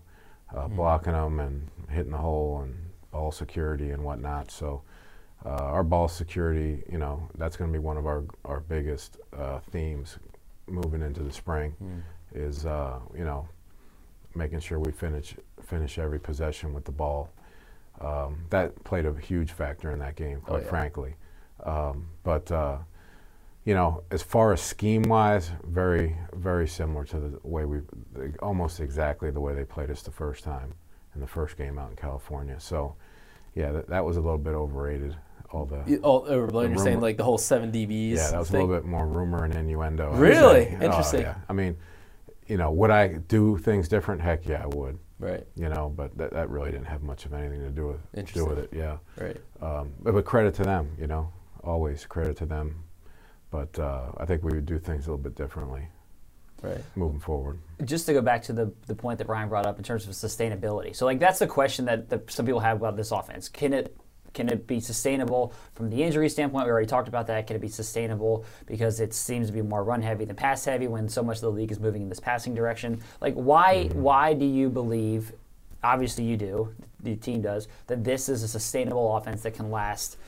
[0.57, 2.77] uh, blocking them and hitting the hole and
[3.11, 4.51] ball security and whatnot.
[4.51, 4.83] So
[5.45, 9.19] uh, our ball security, you know, that's going to be one of our our biggest
[9.37, 10.19] uh, themes
[10.67, 11.75] moving into the spring.
[12.33, 13.49] Is uh, you know
[14.35, 17.31] making sure we finish finish every possession with the ball.
[18.01, 20.69] Um, that played a huge factor in that game, quite yeah.
[20.69, 21.15] frankly.
[21.65, 22.79] Um, but uh,
[23.65, 27.81] you know, as far as scheme wise, very, very similar to the way we,
[28.41, 30.75] almost exactly the way they played us the first time
[31.15, 32.59] in the first game out in California.
[32.59, 32.95] So,
[33.55, 35.17] yeah, that, that was a little bit overrated.
[35.53, 38.51] All the You- oh, or you're saying like the whole seven DBs yeah, that was
[38.51, 38.61] thing?
[38.61, 40.13] a little bit more rumor and innuendo.
[40.13, 40.69] Really?
[40.81, 41.23] Oh, Interesting.
[41.23, 41.35] yeah.
[41.49, 41.77] I mean,
[42.47, 44.21] you know, would I do things different?
[44.21, 44.99] Heck yeah, I would.
[45.19, 48.33] right You know, but that, that really didn't have much of anything to do with
[48.33, 48.71] do with it.
[48.73, 48.99] Yeah.
[49.19, 51.33] right Um, but, but credit to them, you know,
[51.65, 52.85] always credit to them.
[53.51, 55.89] But uh, I think we would do things a little bit differently
[56.63, 57.59] right moving forward.
[57.85, 60.13] just to go back to the, the point that Brian brought up in terms of
[60.13, 60.95] sustainability.
[60.95, 63.49] So like that's the question that, that some people have about this offense.
[63.49, 63.97] Can it
[64.33, 66.65] can it be sustainable from the injury standpoint?
[66.65, 67.49] We already talked about that.
[67.49, 70.87] Can it be sustainable because it seems to be more run heavy than pass heavy
[70.87, 73.01] when so much of the league is moving in this passing direction?
[73.21, 75.33] Like why why do you believe
[75.83, 80.19] obviously you do, the team does, that this is a sustainable offense that can last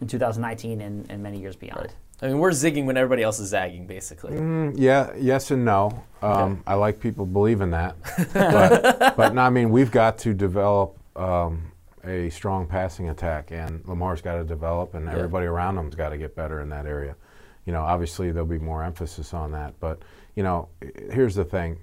[0.00, 1.92] in 2019 and, and many years beyond?
[2.24, 6.04] I mean we're zigging when everybody else is zagging basically Mm, yeah, yes and no.
[6.22, 7.96] Um, I like people believing that,
[8.32, 11.70] but, but no, I mean we've got to develop um,
[12.02, 16.18] a strong passing attack, and Lamar's got to develop, and everybody around him's got to
[16.18, 17.14] get better in that area.
[17.66, 20.00] You know, obviously there'll be more emphasis on that, but
[20.34, 20.70] you know,
[21.10, 21.78] here's the thing: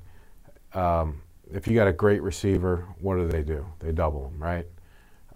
[0.73, 1.21] um,
[1.53, 3.63] if you got a great receiver, what do they do?
[3.79, 4.65] They double them, right?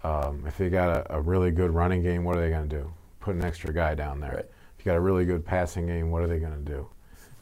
[0.02, 2.76] Um, if you got a, a really good running game, what are they going to
[2.76, 2.92] do?
[3.20, 4.34] Put an extra guy down there.
[4.34, 4.46] Right.
[4.86, 6.88] Got a really good passing game, what are they going to do?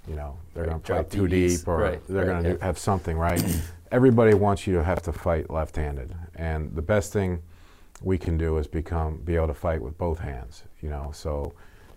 [0.08, 2.44] You know, they're Right, going to play drop too deep, or Right, they're right, going
[2.44, 2.64] to yeah.
[2.64, 3.42] have something, right?
[3.92, 7.42] Everybody wants you to have to fight left-handed, and the best thing
[8.02, 10.62] we can do is become be able to fight with both hands.
[10.80, 11.52] You know, so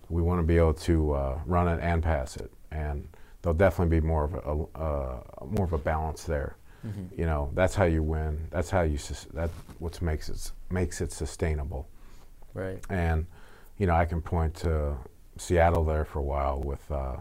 [0.10, 3.08] we want to be able to uh, run it and pass it, and
[3.42, 6.58] there'll definitely be more of a, a uh, more of a balance there.
[6.86, 7.20] Mm-hmm.
[7.22, 8.48] You know, that's how you win.
[8.52, 11.88] That's how you sus- that what makes it makes it sustainable.
[12.54, 13.26] right And
[13.78, 14.98] you know, I can point to
[15.40, 17.18] Seattle there for a while with uh,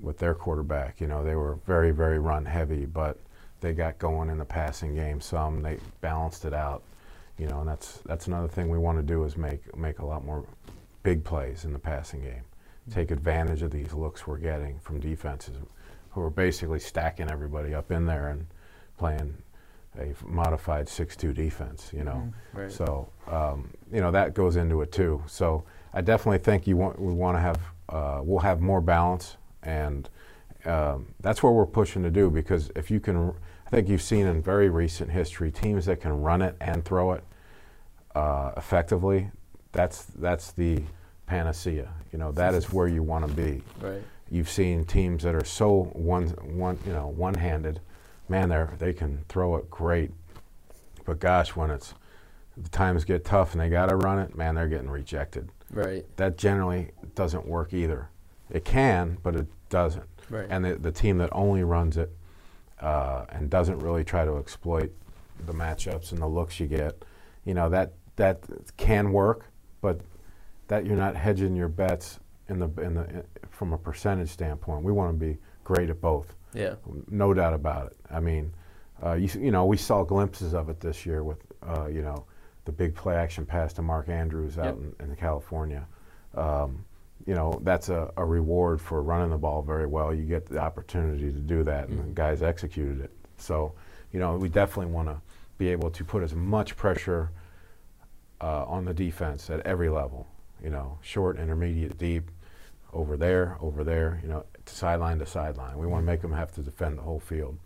[0.00, 1.00] with their quarterback.
[1.00, 3.18] You know, they were very very run heavy, but
[3.60, 5.62] they got going in the passing game some.
[5.62, 6.82] They balanced it out.
[7.38, 10.06] You know, and that's that's another thing we want to do is make make a
[10.06, 10.44] lot more
[11.02, 12.44] big plays in the passing game.
[12.90, 15.56] Take advantage of these looks we're getting from defenses
[16.10, 18.46] who are basically stacking everybody up in there and
[18.98, 19.34] playing
[19.98, 22.32] a modified 6-2 defense, you know.
[22.52, 22.70] Right.
[22.70, 25.22] So, um, you know, that goes into it too.
[25.26, 29.36] So I definitely think you want, we want to have, uh, we'll have more balance
[29.62, 30.08] and
[30.64, 33.34] um, that's what we're pushing to do because if you can,
[33.66, 37.12] I think you've seen in very recent history teams that can run it and throw
[37.12, 37.24] it
[38.14, 39.30] uh, effectively,
[39.72, 40.82] that's, that's the
[41.26, 41.88] panacea.
[42.12, 43.62] You know, that is where you want to be.
[43.80, 47.80] right You've seen teams that are so one, one, you know, one-handed.
[48.28, 50.12] Man, they they can throw it great,
[51.04, 51.94] but gosh, when it's
[52.62, 55.50] the times get tough and they got to run it, man, they're getting rejected.
[55.70, 58.08] right That generally doesn't work either.
[58.50, 60.04] It can, but it doesn't.
[60.28, 60.46] Right.
[60.48, 62.10] And the, the team that only runs it
[62.80, 64.92] uh, and doesn't really try to exploit
[65.46, 67.04] the matchups and the looks you get,
[67.44, 68.40] you know, that that
[68.76, 69.46] can work,
[69.80, 70.00] but
[70.68, 74.84] that you're not hedging your bets in the in the in, from a percentage standpoint.
[74.84, 76.74] We want to be great at both, yeah
[77.08, 77.96] no doubt about it.
[78.10, 78.52] I mean,
[79.02, 82.26] uh, you you know, we saw glimpses of it this year with uh, you know
[82.64, 84.94] the big play action pass to Mark Andrews out Yep.
[85.00, 85.86] in, in California.
[86.34, 86.84] Um,
[87.26, 90.14] you know, that's a, a reward for running the ball very well.
[90.14, 93.10] You get the opportunity to do that, and the guys executed it.
[93.36, 93.72] So,
[94.12, 95.20] you know, we definitely want to
[95.58, 97.30] be able to put as much pressure
[98.40, 100.26] uh, on the defense at every level.
[100.62, 102.30] You know, short, intermediate, deep,
[102.92, 104.18] over there, over there.
[104.22, 105.76] You know, sideline to sideline.
[105.78, 107.58] We want to make them have to defend the whole field.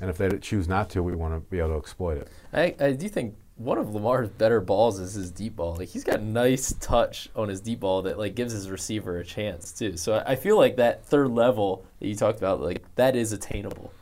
[0.00, 2.28] And if they choose not to, we want to be able to exploit it.
[2.52, 5.76] I, I do think one of Lamar's better balls is his deep ball.
[5.76, 9.24] Like he's got nice touch on his deep ball that like gives his receiver a
[9.24, 9.96] chance too.
[9.96, 13.32] So I, I feel like that third level that you talked about, like that is
[13.32, 13.92] attainable.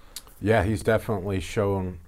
[0.40, 1.98] Yeah, he's definitely shown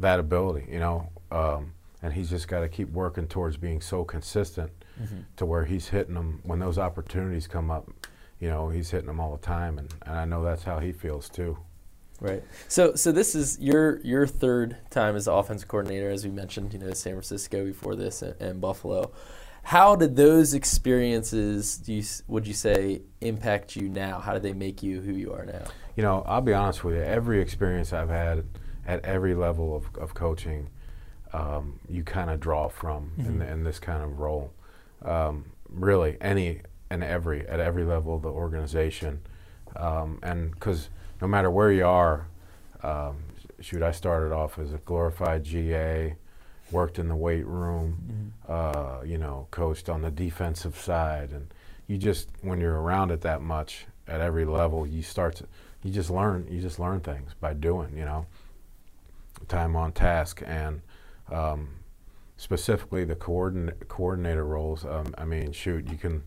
[0.00, 1.72] that ability, you know, um,
[2.02, 4.70] and he's just got to keep working towards being so consistent
[5.36, 7.88] to where he's hitting them when those opportunities come up.
[8.38, 10.92] You know, he's hitting them all the time, and, and I know that's how he
[10.92, 11.58] feels too.
[12.20, 12.42] Right.
[12.68, 16.72] So so this is your your third time as offensive coordinator, as we mentioned.
[16.72, 19.12] You know, San Francisco before this and, and Buffalo.
[19.62, 24.18] How did those experiences do you would you say impact you now?
[24.18, 25.64] How did they make you who you are now?
[25.96, 27.02] You know, I'll be honest with you.
[27.02, 28.44] Every experience I've had
[28.86, 30.68] at every level of, of coaching,
[31.32, 34.52] um, you kind of draw from in, in this kind of role.
[35.02, 39.20] Um, really, any and every at every level of the organization,
[39.76, 40.88] um, and because
[41.20, 42.26] no matter where you are,
[42.82, 43.16] um,
[43.60, 46.16] shoot, I started off as a glorified GA,
[46.70, 51.52] worked in the weight room, uh, you know, coached on the defensive side, and
[51.86, 55.46] you just when you're around it that much at every level, you start to
[55.82, 58.26] you just learn you just learn things by doing, you know,
[59.48, 60.80] time on task and
[61.30, 61.68] um,
[62.36, 64.84] specifically the coordin- coordinator roles.
[64.84, 66.22] Um, I mean, shoot, you can,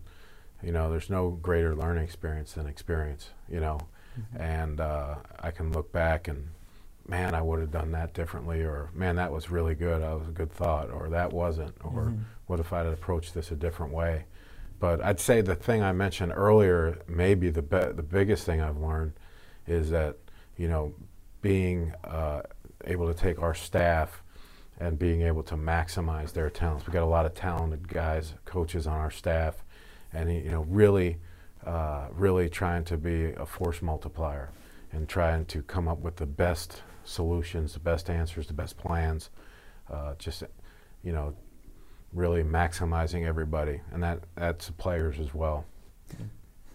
[0.62, 3.80] you know, there's no greater learning experience than experience, you know,
[4.38, 6.48] and uh, I can look back and
[7.08, 10.02] man, I would have done that differently, or man, that was really good.
[10.02, 12.14] That was a good thought, or that wasn't, or
[12.48, 14.26] what if I'd approached this a different way?
[14.80, 18.78] But I'd say the thing I mentioned earlier, maybe the be- the biggest thing I've
[18.78, 19.14] learned
[19.68, 20.18] is that
[20.58, 20.94] you know
[21.42, 22.42] being uh,
[22.86, 24.24] able to take our staff
[24.80, 26.88] and being able to maximize their talents.
[26.88, 29.64] We got a lot of talented guys, coaches on our staff,
[30.14, 31.18] and you know really,
[31.66, 34.52] uh, really trying to be a force multiplier
[34.92, 39.30] and trying to come up with the best solutions, the best answers, the best plans.
[39.92, 40.44] Uh, just
[41.04, 41.34] you know,
[42.14, 45.66] really maximizing everybody, and that that's the players as well.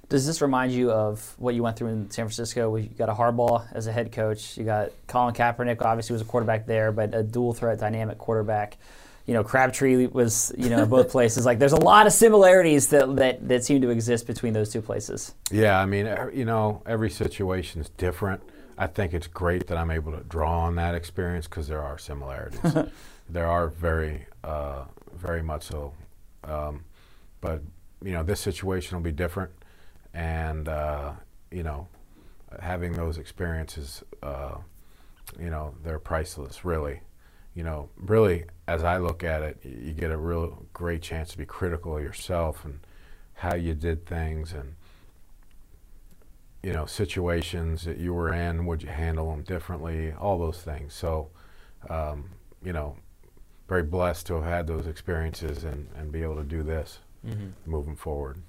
[0.09, 2.77] Does this remind you of what you went through in San Francisco?
[2.77, 4.57] You got a Harbaugh as a head coach.
[4.57, 8.79] You got Colin Kaepernick, obviously was a quarterback there, but a dual threat dynamic quarterback.
[9.28, 11.44] You know, Crabtree was you know both places.
[11.44, 14.80] Like, there's a lot of similarities that, that that seem to exist between those two
[14.80, 15.34] places.
[15.50, 18.42] Yeah, I mean, er, you know, every situation is different.
[18.78, 21.98] I think it's great that I'm able to draw on that experience because there are
[21.98, 22.60] similarities.
[23.28, 25.92] there are very, uh, very much so.
[26.44, 26.84] Um,
[27.42, 27.60] but
[28.02, 29.50] you know, this situation will be different,
[30.14, 31.12] and uh,
[31.50, 31.86] you know,
[32.60, 34.54] having those experiences, uh,
[35.38, 36.64] you know, they're priceless.
[36.64, 37.00] Really,
[37.58, 41.38] you know, really, as I look at it, you get a real great chance to
[41.38, 42.78] be critical of yourself and
[43.34, 44.76] how you did things and
[46.62, 50.94] you know situations that you were in would you handle them differently all those things.
[50.94, 51.30] So
[51.90, 52.30] um,
[52.62, 52.96] you know
[53.68, 57.00] very blessed to have had those experiences and, and be able to do this
[57.66, 58.40] moving forward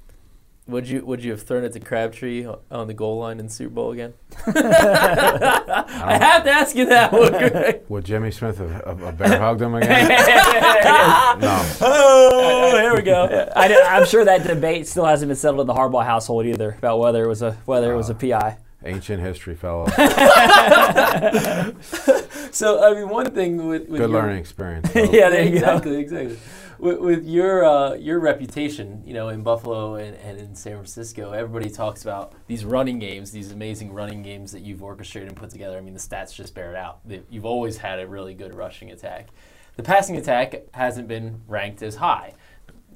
[0.70, 3.52] Would you would you have thrown it to Crabtree on the goal line in the
[3.52, 4.14] Super Bowl again?
[4.46, 7.32] I um, have to ask you that one.
[7.40, 7.82] Greg.
[7.90, 10.08] would jimmy smith have, have, have bear hugged him again
[11.40, 13.50] no oh, here we go.
[13.56, 17.00] I, am sure that debate still hasn't been settled in the Harbaugh household either about
[17.00, 18.58] whether it was a whether it was a uh, PI.
[18.86, 19.88] ancient history fellow
[22.52, 25.78] So I mean, one thing with, with good your- learning experience yeah, there you go.
[25.78, 26.38] exactly, exactly.
[26.80, 31.34] With, with your uh, your reputation, you know, in Buffalo and, and in San Francisco,
[31.34, 35.50] everybody talks about these running games, these amazing running games that you've orchestrated and put
[35.50, 35.78] together.
[35.78, 37.00] I mean, the stats just bear it out.
[37.30, 39.28] You've always had a really good rushing attack.
[39.76, 42.34] The passing attack hasn't been ranked as high.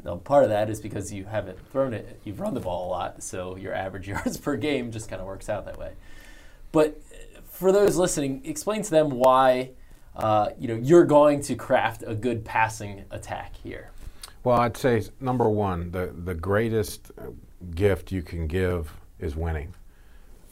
[0.04, 2.90] Now, part of that is because you haven't thrown it, you've run the ball a
[2.90, 5.94] lot, so your average yards per game just kind of works out that way.
[6.72, 7.02] But
[7.50, 9.72] for those listening, explain to them why
[10.16, 13.92] uh, you know you're going to craft a good passing attack here.
[14.44, 17.28] Well, I'd say number one, the the greatest uh,
[17.76, 19.74] gift you can give is winning.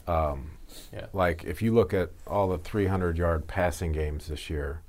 [0.06, 0.52] Um,
[0.92, 1.06] Yeah.
[1.12, 4.80] Like if you look at all the 300 yard passing games this year,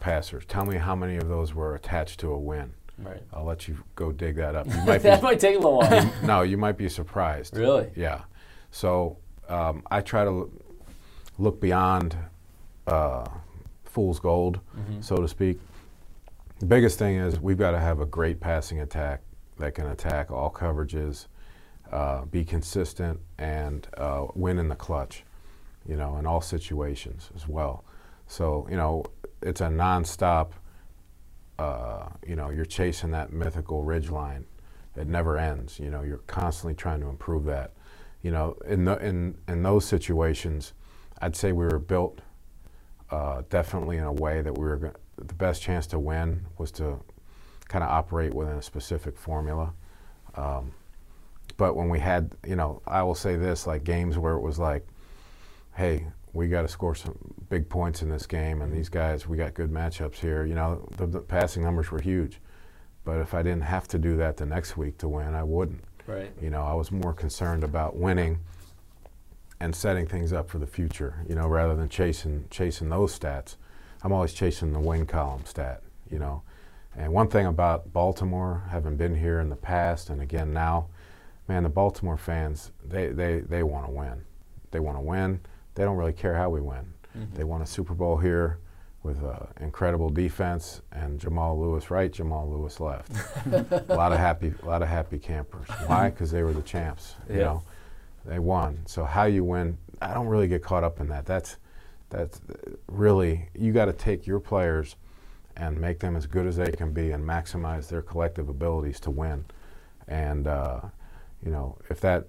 [0.00, 2.72] passers, tell me how many of those were attached to a win.
[2.98, 3.22] Right.
[3.32, 4.66] I'll let you go dig that up.
[4.66, 6.12] You might that be, might take a little while.
[6.24, 7.56] no, you might be surprised.
[7.56, 7.90] really?
[7.96, 8.22] Yeah.
[8.72, 9.16] So
[9.48, 10.50] um, I try to
[11.38, 12.16] look beyond
[12.86, 13.24] uh,
[13.90, 14.60] fool's gold,
[15.00, 15.60] so to speak.
[16.60, 19.22] The biggest thing is we've got to have a great passing attack
[19.58, 21.26] that can attack all coverages,
[21.92, 25.24] uh, be consistent, and uh, win in the clutch,
[25.86, 27.84] you know, in all situations as well.
[28.26, 29.04] So, you know,
[29.42, 30.52] it's a nonstop,
[31.58, 34.46] uh, you know, you're chasing that mythical ridge line.
[34.96, 35.78] It never ends.
[35.80, 37.72] You know, you're constantly trying to improve that.
[38.22, 40.72] you know, in the, in in those situations,
[41.20, 42.20] I'd say we were built
[43.10, 46.70] uh, definitely in a way that we were go- the best chance to win was
[46.72, 46.98] to
[47.68, 49.72] kind of operate within a specific formula.
[50.34, 50.72] Um,
[51.56, 54.58] but when we had, you know, I will say this, like games where it was
[54.58, 54.86] like,
[55.74, 57.16] hey, we got to score some
[57.48, 60.46] big points in this game, and these guys, we got good matchups here.
[60.46, 62.40] You know, the, the passing numbers were huge.
[63.04, 65.82] But if I didn't have to do that the next week to win, I wouldn't.
[66.06, 66.30] Right.
[66.40, 68.38] You know, I was more concerned about winning
[69.60, 71.24] and setting things up for the future.
[71.28, 73.56] You know, rather than chasing chasing those stats.
[74.02, 75.82] I'm always chasing the win column stat.
[76.10, 76.42] You know,
[76.96, 80.86] and one thing about Baltimore, having been here in the past and again now,
[81.48, 84.22] man, the Baltimore fans they they they want to win.
[84.70, 85.40] They want to win.
[85.74, 86.94] They don't really care how we win.
[87.34, 88.58] They won a Super Bowl here
[89.02, 93.10] with uh, incredible defense and Jamal Lewis right, Jamal Lewis left.
[93.52, 95.66] a lot of happy, a lot of happy campers.
[95.86, 96.10] Why?
[96.10, 97.16] Because they were the champs.
[97.28, 97.42] You Yeah.
[97.44, 97.62] know,
[98.24, 98.80] they won.
[98.86, 101.26] So how you win, I don't really get caught up in that.
[101.26, 101.56] That's
[102.08, 102.40] that's
[102.88, 104.96] really you got to take your players
[105.56, 109.10] and make them as good as they can be and maximize their collective abilities to
[109.10, 109.44] win.
[110.08, 110.80] And uh,
[111.44, 112.26] you know, if that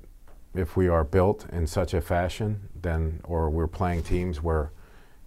[0.54, 4.72] if we are built in such a fashion, then or we're playing teams where,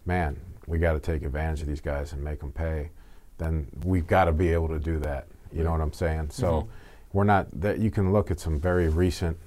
[0.05, 2.91] man, we got to take advantage of these guys and make them pay,
[3.39, 5.27] then we've got to be able to do that.
[5.53, 6.31] You know what I'm saying?
[6.31, 6.69] So
[7.13, 9.39] we're not that you can look at some very recent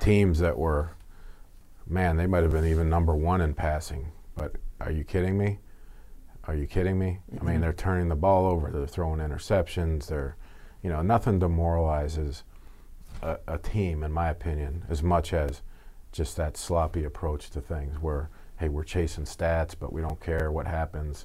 [0.00, 0.90] teams that were,
[1.86, 4.12] man, they might have been even number one in passing.
[4.34, 5.58] But are you kidding me?
[6.44, 7.18] Are you kidding me?
[7.40, 8.70] I mean, they're turning the ball over.
[8.70, 10.06] They're throwing interceptions.
[10.06, 10.36] They're,
[10.82, 12.44] you know, nothing demoralizes
[13.22, 15.62] a, a team, in my opinion, as much as
[16.12, 20.52] just that sloppy approach to things where, hey, we're chasing stats, but we don't care
[20.52, 21.24] what happens.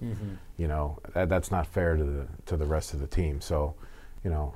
[0.57, 3.41] You know, that, that's not fair to the to the rest of the team.
[3.41, 3.76] So,
[4.24, 4.55] you know,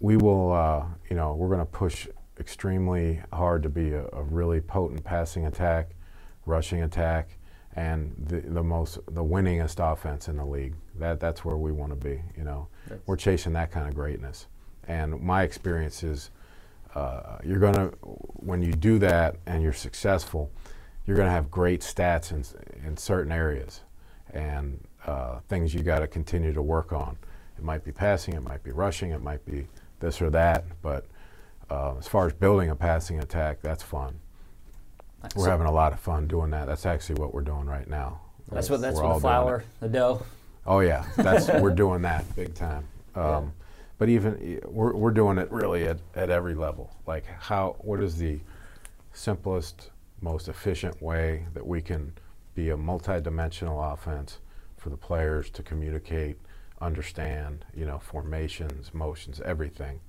[0.00, 2.08] we will, uh, you know, we're going to push
[2.40, 5.90] extremely hard to be a, a really potent passing attack,
[6.46, 7.36] rushing attack,
[7.76, 10.74] and the, the most, the winningest offense in the league.
[10.98, 12.20] That that's where we want to be.
[12.36, 12.98] You know, Yes.
[13.06, 14.46] we're chasing that kind of greatness.
[14.86, 16.30] And my experience is,
[16.94, 20.50] uh, you're going to, when you do that and you're successful,
[21.06, 22.42] you're going to have great stats in,
[22.86, 23.82] in certain areas
[24.32, 27.16] and uh, things you got to continue to work on.
[27.58, 29.66] It might be passing, it might be rushing, it might be
[30.00, 30.64] this or that.
[30.80, 31.06] But
[31.70, 34.18] uh, as far as building a passing attack, that's fun.
[35.36, 36.66] We're So- having a lot of fun doing that.
[36.66, 38.20] That's actually what we're doing right now.
[38.50, 40.22] That's what that's what the flour, the dough.
[40.66, 42.84] Oh yeah, that's we're doing that big time.
[43.14, 43.42] Um, Yeah.
[43.98, 46.90] But even we're we're doing it really at, at every level.
[47.06, 48.38] Like how what is the
[49.12, 49.90] simplest,
[50.20, 52.12] most efficient way that we can
[52.54, 54.38] be a multi-dimensional offense
[54.76, 56.38] for the players to communicate,
[56.80, 60.00] understand, you know, formations, motions, everything.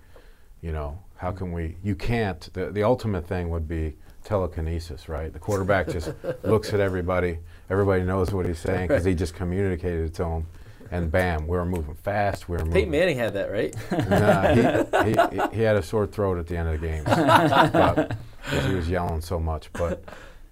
[0.61, 1.77] You know, how can we?
[1.83, 2.39] You can't.
[2.53, 5.31] The the ultimate thing would be telekinesis, right?
[5.31, 6.11] The quarterback just
[6.43, 7.39] looks at everybody.
[7.69, 10.47] Everybody knows what he's saying because he just communicated it to them,
[10.91, 12.49] and bam, we were moving fast.
[12.49, 12.73] We were moving.
[12.73, 13.73] Peyton Manning had that, right?
[14.09, 18.65] Nah, he, he, he had a sore throat at the end of the game 'cause
[18.65, 19.71] he was yelling so much.
[19.73, 20.03] But,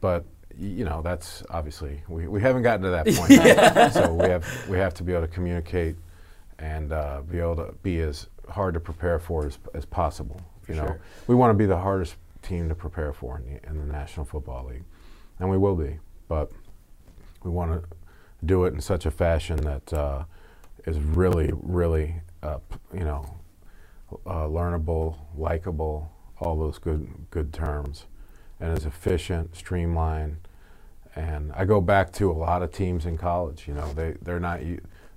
[0.02, 0.24] but
[0.58, 3.32] you know, that's obviously we, we haven't gotten to that point.
[3.32, 3.90] yeah.
[3.90, 5.96] So we have we have to be able to communicate
[6.60, 10.42] and uh, be able to be as hard to prepare for as, as possible.
[10.62, 10.96] For you know,
[11.28, 14.26] we want to be the hardest team to prepare for in the, in the National
[14.26, 14.84] Football League,
[15.40, 16.00] and we will be.
[16.28, 16.52] But
[17.44, 17.88] we want to
[18.46, 20.24] do it in such a fashion that uh,
[20.86, 22.60] is really, really, uh,
[22.94, 23.40] you know,
[24.26, 28.06] uh, learnable, likable, all those good good terms,
[28.60, 30.38] and is efficient, streamlined.
[31.16, 33.68] And I go back to a lot of teams in college.
[33.68, 34.62] You know, they they're not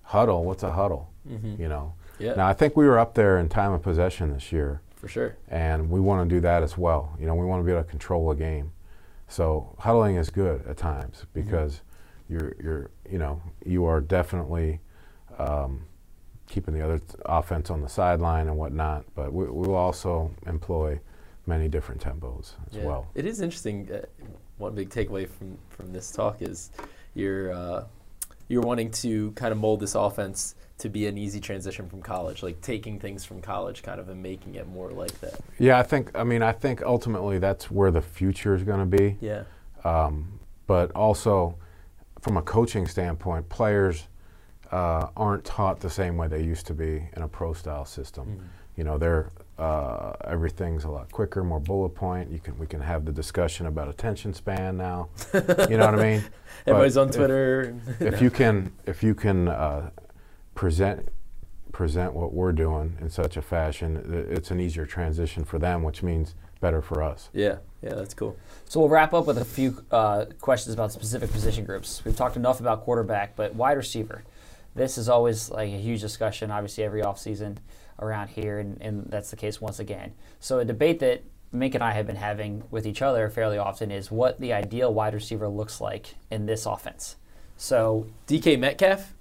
[0.02, 0.44] huddle.
[0.44, 1.12] What's a huddle?
[1.28, 1.60] Mm-hmm.
[1.60, 1.94] You know.
[2.20, 5.08] Yeah, Now I think we were up there in time of possession this year for
[5.08, 5.36] sure.
[5.48, 7.16] and we want to do that as well.
[7.18, 8.72] You know, we want to be able to control a game.
[9.28, 11.80] So huddling is good at times because
[12.28, 14.80] you're you're you know you are definitely
[15.38, 15.84] um,
[16.46, 19.04] keeping the other t- offense on the sideline and whatnot.
[19.14, 21.00] But we, we will also employ
[21.46, 22.84] many different tempos as Yeah.
[22.84, 23.06] well.
[23.14, 23.88] It is interesting.
[23.92, 24.02] Uh,
[24.58, 26.70] one big takeaway from from this talk is
[27.14, 27.84] you're uh,
[28.48, 32.42] you're wanting to kind of mold this offense to be an easy transition from college,
[32.42, 35.38] like taking things from college, kind of, and making it more like that.
[35.58, 38.98] Yeah, I think I mean I think ultimately that's where the future is going to
[38.98, 39.16] be.
[39.20, 39.44] Yeah.
[39.84, 41.56] Um, but also,
[42.20, 44.08] from a coaching standpoint, players
[44.70, 48.26] uh, aren't taught the same way they used to be in a pro style system.
[48.26, 48.46] Mm-hmm.
[48.76, 52.30] You know, they're uh, everything's a lot quicker, more bullet point.
[52.30, 55.08] You can we can have the discussion about attention span now.
[55.34, 56.24] you know what I mean?
[56.64, 57.74] But Everybody's on if- Twitter.
[58.00, 59.90] if you can if you can uh,
[60.60, 61.08] present
[61.72, 66.02] present what we're doing in such a fashion, it's an easier transition for them, which
[66.02, 67.30] means better for us.
[67.32, 68.36] Yeah, yeah, that's cool.
[68.66, 72.04] So we'll wrap up with a few uh, questions about specific position groups.
[72.04, 74.22] We've talked enough about quarterback, but wide receiver.
[74.74, 77.56] This is always like a huge discussion, obviously, every offseason
[77.98, 80.12] around here, and, and that's the case once again.
[80.40, 83.90] So a debate that Mink and I have been having with each other fairly often
[83.90, 87.16] is what the ideal wide receiver looks like in this offense.
[87.56, 89.14] So DK Metcalf.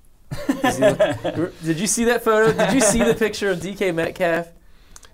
[0.62, 2.52] Does he look- did you see that photo?
[2.56, 4.48] Did you see the picture of DK Metcalf?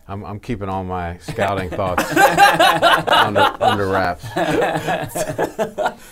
[0.08, 4.24] I'm, I'm keeping all my scouting thoughts under, under wraps.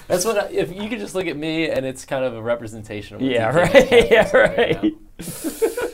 [0.08, 0.38] That's what.
[0.38, 3.22] I, if you could just look at me, and it's kind of a representation of.
[3.22, 4.10] What Yeah, DK right.
[4.12, 4.96] Yeah, right right.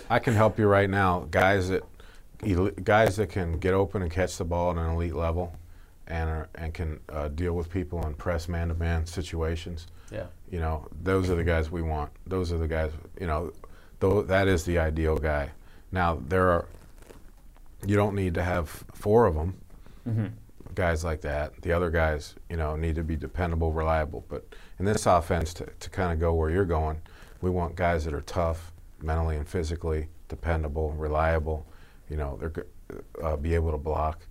[0.09, 1.83] I can help you right now, guys that
[2.85, 5.53] guys that can get open and catch the ball at an elite level,
[6.07, 9.87] and are, and can uh, deal with people in press man-to-man situations.
[10.09, 10.27] Yeah.
[10.51, 12.11] You know, those are the guys we want.
[12.25, 12.91] Those are the guys.
[13.19, 13.51] You know,
[13.99, 15.51] though that is the ideal guy.
[15.91, 16.67] Now there are.
[17.85, 19.61] You don't need to have four of them.
[20.75, 21.61] Guys like that.
[21.61, 24.25] The other guys, you know, need to be dependable, reliable.
[24.29, 27.01] But in this offense, to, to kind of go where you're going,
[27.41, 28.71] we want guys that are tough,
[29.01, 31.65] mentally and physically, dependable, reliable.
[32.09, 32.65] You know, they're
[33.23, 34.25] uh, be able to block.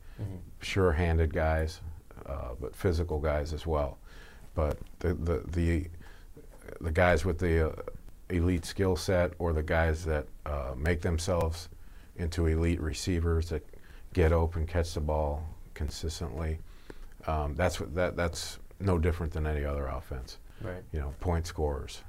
[0.60, 1.80] Sure-handed guys,
[2.26, 3.98] uh, but physical guys as well.
[4.54, 5.86] But the the the,
[6.80, 7.72] the guys with the uh,
[8.30, 11.68] elite skill set, or the guys that uh, make themselves
[12.16, 13.66] into elite receivers that
[14.12, 15.44] get open, catch the ball
[15.74, 16.58] consistently.
[17.26, 20.38] Um, that's what that that's no different than any other offense.
[20.60, 20.82] Right.
[20.92, 22.02] You know, point scorers.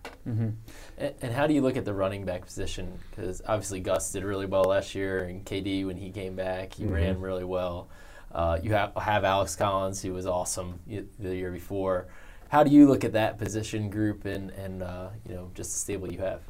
[0.97, 2.97] And, and how do you look at the running back position?
[3.11, 6.85] Because obviously Gus did really well last year, and KD when he came back, he
[6.85, 7.89] ran really well.
[8.31, 12.07] Uh, you have have Alex Collins, who was awesome the year before.
[12.49, 15.77] How do you look at that position group and and uh, you know just the
[15.77, 16.41] stable you have?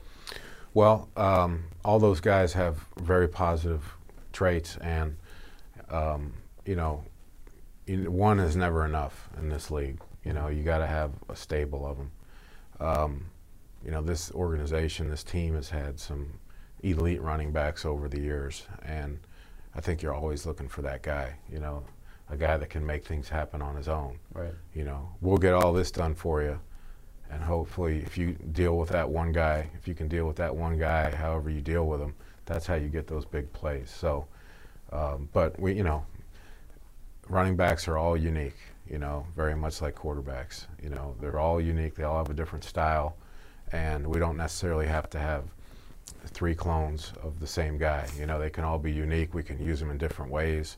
[0.74, 3.84] Well, um, all those guys have very positive
[4.32, 5.18] traits, and
[5.90, 6.34] um,
[6.66, 7.04] you know,
[7.88, 10.00] one is never enough in this league.
[10.24, 12.12] You know, you got to have a stable of them.
[12.80, 13.26] Um,
[13.84, 16.34] you know, this organization, this team has had some
[16.82, 19.20] elite running backs over the years, and
[19.76, 21.36] I think you're always looking for that guy.
[21.52, 21.84] You know,
[22.30, 24.54] a guy that can make things happen on his own Right.
[24.74, 26.60] you know, we'll get all this done for you.
[27.32, 30.56] And hopefully, if you deal with that one guy, if you can deal with that
[30.56, 32.16] one guy, however you deal with him,
[32.46, 33.92] that's how you get those big plays.
[33.92, 34.26] So,
[34.92, 36.04] um, but we, you know,
[37.28, 38.58] running backs are all unique,
[38.90, 40.66] you know, very much like quarterbacks.
[40.82, 43.16] You know, they're all unique, they all have a different style,
[43.72, 45.44] and we don't necessarily have to have
[46.26, 48.08] three clones of the same guy.
[48.18, 50.78] You know, they can all be unique, we can use them in different ways.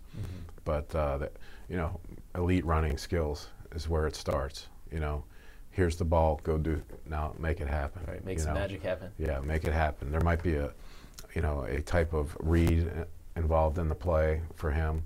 [0.64, 1.34] But, uh, that,
[1.70, 2.00] you know,
[2.36, 4.68] elite running skills is where it starts.
[4.92, 5.24] You know,
[5.72, 8.04] here's the ball, go do, now make it happen.
[8.08, 8.24] Right.
[8.24, 8.60] Make some know?
[8.60, 9.10] magic happen.
[9.18, 10.12] Yeah, make it happen.
[10.12, 10.72] There might be a,
[11.34, 13.06] you know, a type of read uh,
[13.36, 15.04] involved in the play for him,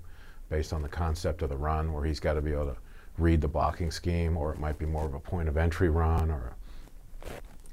[0.48, 2.76] based on the concept of the run, where he's got to be able to
[3.18, 6.30] read the blocking scheme, or it might be more of a point of entry run
[6.30, 6.52] or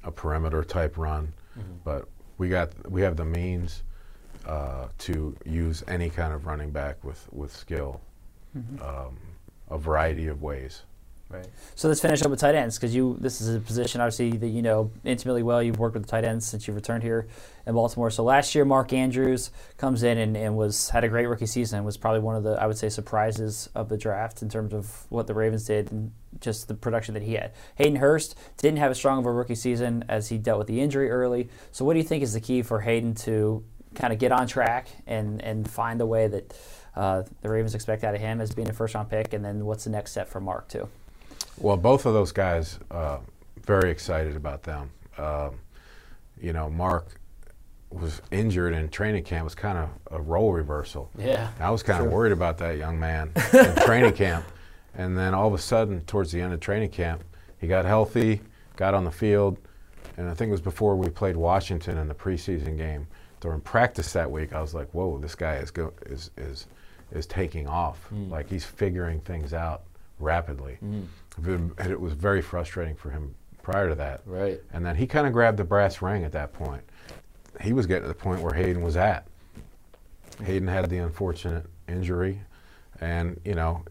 [0.04, 1.34] a, a perimeter type run.
[1.84, 2.08] But
[2.38, 3.84] we got we have the means
[4.46, 8.02] uh, to use any kind of running back with with skill,
[8.82, 9.18] um,
[9.70, 10.84] a variety of ways.
[11.34, 11.48] Right.
[11.74, 14.50] So let's finish up with tight ends because you this is a position obviously that
[14.50, 15.64] you know intimately well.
[15.64, 17.28] You've worked with the tight ends since you returned here
[17.66, 18.12] in Baltimore.
[18.12, 21.84] So last year, Mark Andrews comes in and, and was had a great rookie season.
[21.86, 25.08] Was probably one of the I would say surprises of the draft in terms of
[25.10, 27.54] what the Ravens did and just the production that he had.
[27.76, 30.82] Hayden Hurst didn't have as strong of a rookie season as he dealt with the
[30.82, 31.50] injury early.
[31.72, 33.64] So what do you think is the key for Hayden to
[33.96, 36.58] kind of get on track and and find the way that
[36.96, 39.34] uh, the Ravens expect out of him as being a first round pick?
[39.34, 40.88] And then what's the next step for Mark too?
[41.58, 43.20] Well, both of those guys, uh,
[43.66, 44.90] very excited about them.
[45.18, 45.60] Um,
[46.42, 47.20] you know, Mark
[47.92, 49.42] was injured in training camp.
[49.42, 51.12] It was kind of a role reversal.
[51.18, 51.52] Yeah.
[51.60, 54.46] I was kind of worried about that young man in training camp.
[54.96, 57.24] And then all of a sudden, towards the end of training camp,
[57.60, 58.42] he got healthy,
[58.76, 59.58] got on the field,
[60.18, 63.08] and I think it was before we played Washington in the preseason game.
[63.44, 66.68] During practice that week, I was like, "Whoa, this guy is go- is is
[67.12, 68.08] is taking off.
[68.10, 68.32] Mm.
[68.32, 69.82] Like he's figuring things out
[70.18, 71.08] rapidly." Mm.
[71.78, 74.22] And it was very frustrating for him prior to that.
[74.26, 74.62] Right.
[74.72, 76.84] And then he kind of grabbed the brass ring at that point.
[77.60, 79.28] He was getting to the point where Hayden was at.
[80.42, 82.40] Hayden had the unfortunate injury,
[83.02, 83.84] and you know,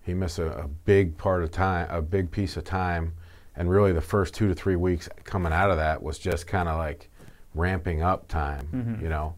[0.00, 3.12] he missed a, a big part of time, a big piece of time,
[3.56, 6.66] and really the first two to three weeks coming out of that was just kind
[6.66, 7.10] of like
[7.56, 9.34] ramping up time, you know.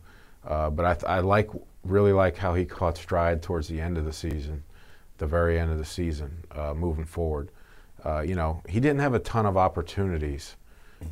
[0.46, 1.50] Uh, but I, th- I like
[1.84, 4.62] really like how he caught stride towards the end of the season,
[5.18, 7.50] the very end of the season, uh, moving forward.
[8.04, 10.56] Uh, you know, he didn't have a ton of opportunities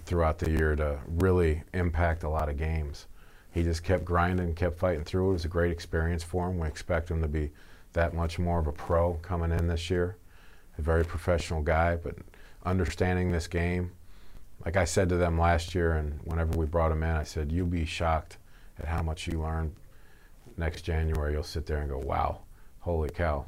[0.04, 3.06] throughout the year to really impact a lot of games.
[3.52, 5.30] He just kept grinding, kept fighting through.
[5.30, 6.58] It was a great experience for him.
[6.58, 7.50] We expect him to be
[7.94, 10.16] that much more of a pro coming in this year.
[10.78, 12.14] A very professional guy, but
[12.64, 13.92] understanding this game.
[14.64, 17.52] Like I said to them last year, and whenever we brought them in, I said,
[17.52, 18.38] "You'll be shocked
[18.78, 19.74] at how much you learn.
[20.56, 22.40] Next January, you'll sit there and go, wow,
[22.80, 23.44] holy cow,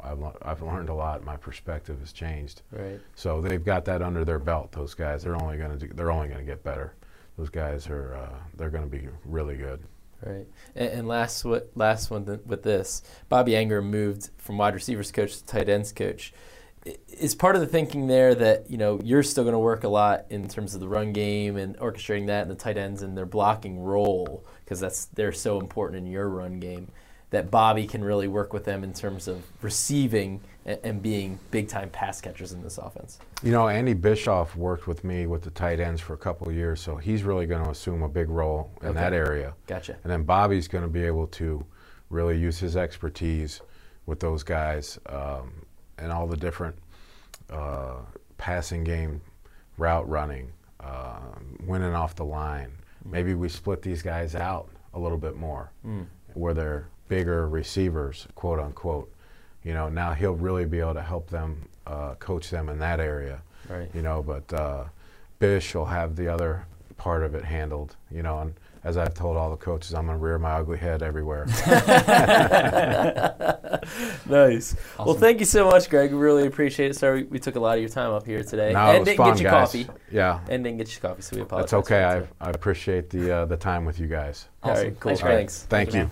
[0.00, 1.24] I've, I've learned a lot.
[1.24, 3.00] My perspective has changed." Right.
[3.14, 4.72] So they've got that under their belt.
[4.72, 6.94] Those guys, they're only going to they're only going to get better.
[7.38, 9.80] Those guys are uh, they're going to be really good.
[10.24, 10.46] Right.
[10.74, 15.10] And, and last what last one th- with this, Bobby Engram moved from wide receivers
[15.10, 16.32] coach to tight ends coach.
[16.84, 19.88] Is part of the thinking there that you know you're still going to work a
[19.88, 23.16] lot in terms of the run game and orchestrating that and the tight ends and
[23.16, 26.88] their blocking role because that's they're so important in your run game
[27.30, 31.68] that Bobby can really work with them in terms of receiving and, and being big
[31.68, 33.18] time pass catchers in this offense.
[33.42, 36.54] You know, Andy Bischoff worked with me with the tight ends for a couple of
[36.54, 38.98] years, so he's really going to assume a big role in Okay.
[39.00, 39.54] that area.
[39.66, 39.96] Gotcha.
[40.02, 41.64] And then Bobby's going to be able to
[42.10, 43.60] really use his expertise
[44.04, 45.52] with those guys um,
[45.98, 46.76] and all the different
[47.50, 47.96] uh,
[48.38, 49.20] passing game,
[49.76, 51.20] route running, uh,
[51.66, 52.72] winning off the line.
[53.04, 55.70] Maybe we split these guys out a little bit more,
[56.34, 59.12] where they're bigger receivers, quote unquote.
[59.64, 63.00] You know, now he'll really be able to help them, uh, coach them in that
[63.00, 63.42] area.
[63.68, 63.88] Right.
[63.94, 64.84] You know, but uh,
[65.38, 66.66] Bish will have the other
[66.96, 67.96] part of it handled.
[68.10, 68.54] You know, and
[68.84, 71.46] as I've told all the coaches, I'm gonna rear my ugly head everywhere.
[74.26, 74.76] Nice.
[74.98, 76.12] Well, thank you so much, Greg.
[76.12, 76.94] We really appreciate it.
[76.94, 78.72] Sorry we took a lot of your time up here today.
[78.72, 79.52] no, and it was didn't fun, get you guys.
[79.72, 79.86] coffee.
[80.10, 81.70] Yeah, And didn't get you coffee, so we apologize.
[81.70, 82.04] that's okay.
[82.04, 82.46] I.
[82.46, 84.46] I appreciate the uh, the time with you guys.
[84.62, 84.84] All Awesome.
[84.84, 85.10] right, cool.
[85.10, 85.36] Thanks, All right.
[85.36, 85.62] Thanks.
[85.64, 85.98] Thank you.
[86.00, 86.10] man.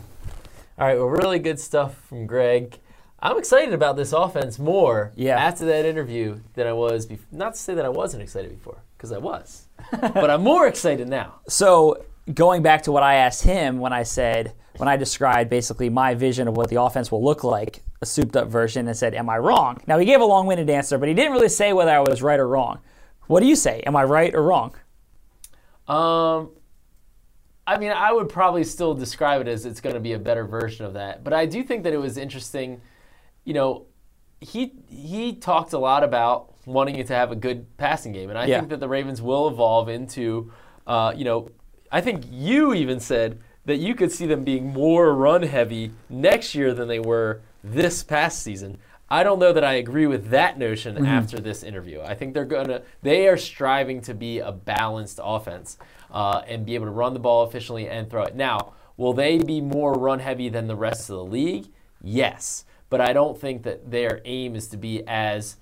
[0.79, 2.79] All right, well, really good stuff from Greg.
[3.21, 5.37] I'm excited about this offense more Yeah.
[5.39, 7.27] after that interview than I was before.
[7.31, 9.66] Not to say that I wasn't excited before, because I was.
[9.93, 11.37] but I'm more excited now.
[11.49, 12.03] So
[12.35, 16.14] going back to what I asked him when I said when I described basically my
[16.14, 19.28] vision of what the offense will look like, a souped up version, and said, "Am
[19.28, 21.91] I wrong?" Now he gave a long winded answer, but he didn't really say whether
[21.91, 22.78] I was right or wrong.
[23.26, 23.83] What do you say?
[23.87, 24.74] Am I right or wrong?
[25.87, 26.51] Um,
[27.66, 30.45] I mean, I would probably still describe it as it's going to be a better
[30.45, 31.22] version of that.
[31.24, 32.81] But I do think that it was interesting.
[33.45, 33.87] You know,
[34.41, 38.39] he he talked a lot about wanting it to have a good passing game, and
[38.39, 38.59] I Yeah.
[38.59, 40.53] think that the Ravens will evolve into.
[40.87, 41.49] Uh, you know,
[41.93, 46.55] I think you even said that you could see them being more run heavy next
[46.55, 48.78] year than they were this past season.
[49.09, 52.01] I don't know that I agree with that notion after this interview.
[52.01, 55.78] I think they're gonna they are striving to be a balanced offense
[56.12, 58.36] uh, and be able to run the ball efficiently and throw it.
[58.36, 61.66] Now, will they be more run heavy than the rest of the league?
[62.03, 65.57] Yes, but I don't think that their aim is to be as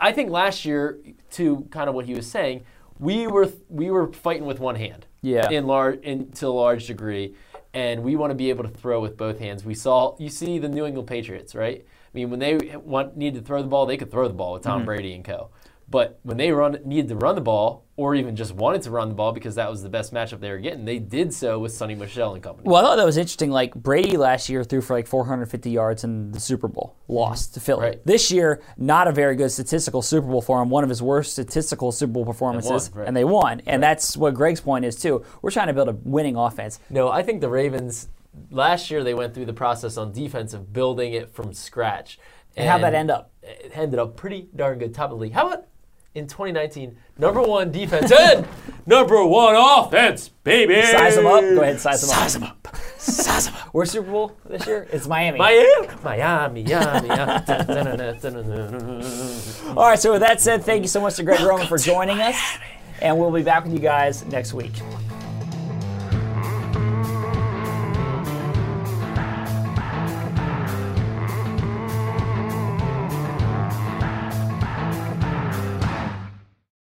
[0.00, 0.98] I think last year,
[1.32, 2.64] to kind of what he was saying,
[2.98, 5.06] we were we were fighting with one hand.
[5.22, 5.48] Yeah.
[5.50, 7.34] In large, in, to a large degree,
[7.72, 9.64] and we want to be able to throw with both hands.
[9.64, 11.86] We saw you see the New England Patriots, right?
[11.86, 14.52] I mean, when they want needed to throw the ball, they could throw the ball
[14.54, 14.86] with Tom Mm-hmm.
[14.86, 15.50] Brady and co.
[15.88, 19.08] But when they run needed to run the ball, or even just wanted to run
[19.08, 21.72] the ball because that was the best matchup they were getting, they did so with
[21.72, 22.68] Sony Michel and company.
[22.68, 23.50] Well, I thought that was interesting.
[23.50, 27.12] Like Brady last year threw for like 450 yards in the Super Bowl, mm-hmm.
[27.14, 27.86] lost to Philly.
[27.86, 28.06] Right.
[28.06, 30.70] This year, not a very good statistical Super Bowl for him.
[30.70, 33.06] One of his worst statistical Super Bowl performances, right.
[33.06, 33.60] and they won.
[33.66, 35.24] And that's what Greg's point is too.
[35.42, 36.80] We're trying to build a winning offense.
[36.88, 38.08] No, I think the Ravens
[38.50, 42.18] last year they went through the process on defense of building it from scratch.
[42.56, 43.32] And how'd that end up?
[43.42, 45.32] It ended up pretty darn good, top of the league.
[45.32, 45.66] How about
[46.14, 48.46] in 2019, number one defense and
[48.86, 50.82] number one offense, baby.
[50.82, 51.40] Size them up.
[51.40, 52.16] Go ahead, size them up.
[52.16, 52.76] Size them up.
[52.98, 53.68] Size them up.
[53.72, 54.86] Where's Super Bowl this year?
[54.92, 55.38] It's Miami.
[55.38, 57.10] Miami, Miami, Miami.
[59.76, 59.98] All right.
[59.98, 62.36] So with that said, thank you so much to Greg Roman for joining us,
[63.00, 64.72] and we'll be back with you guys next week.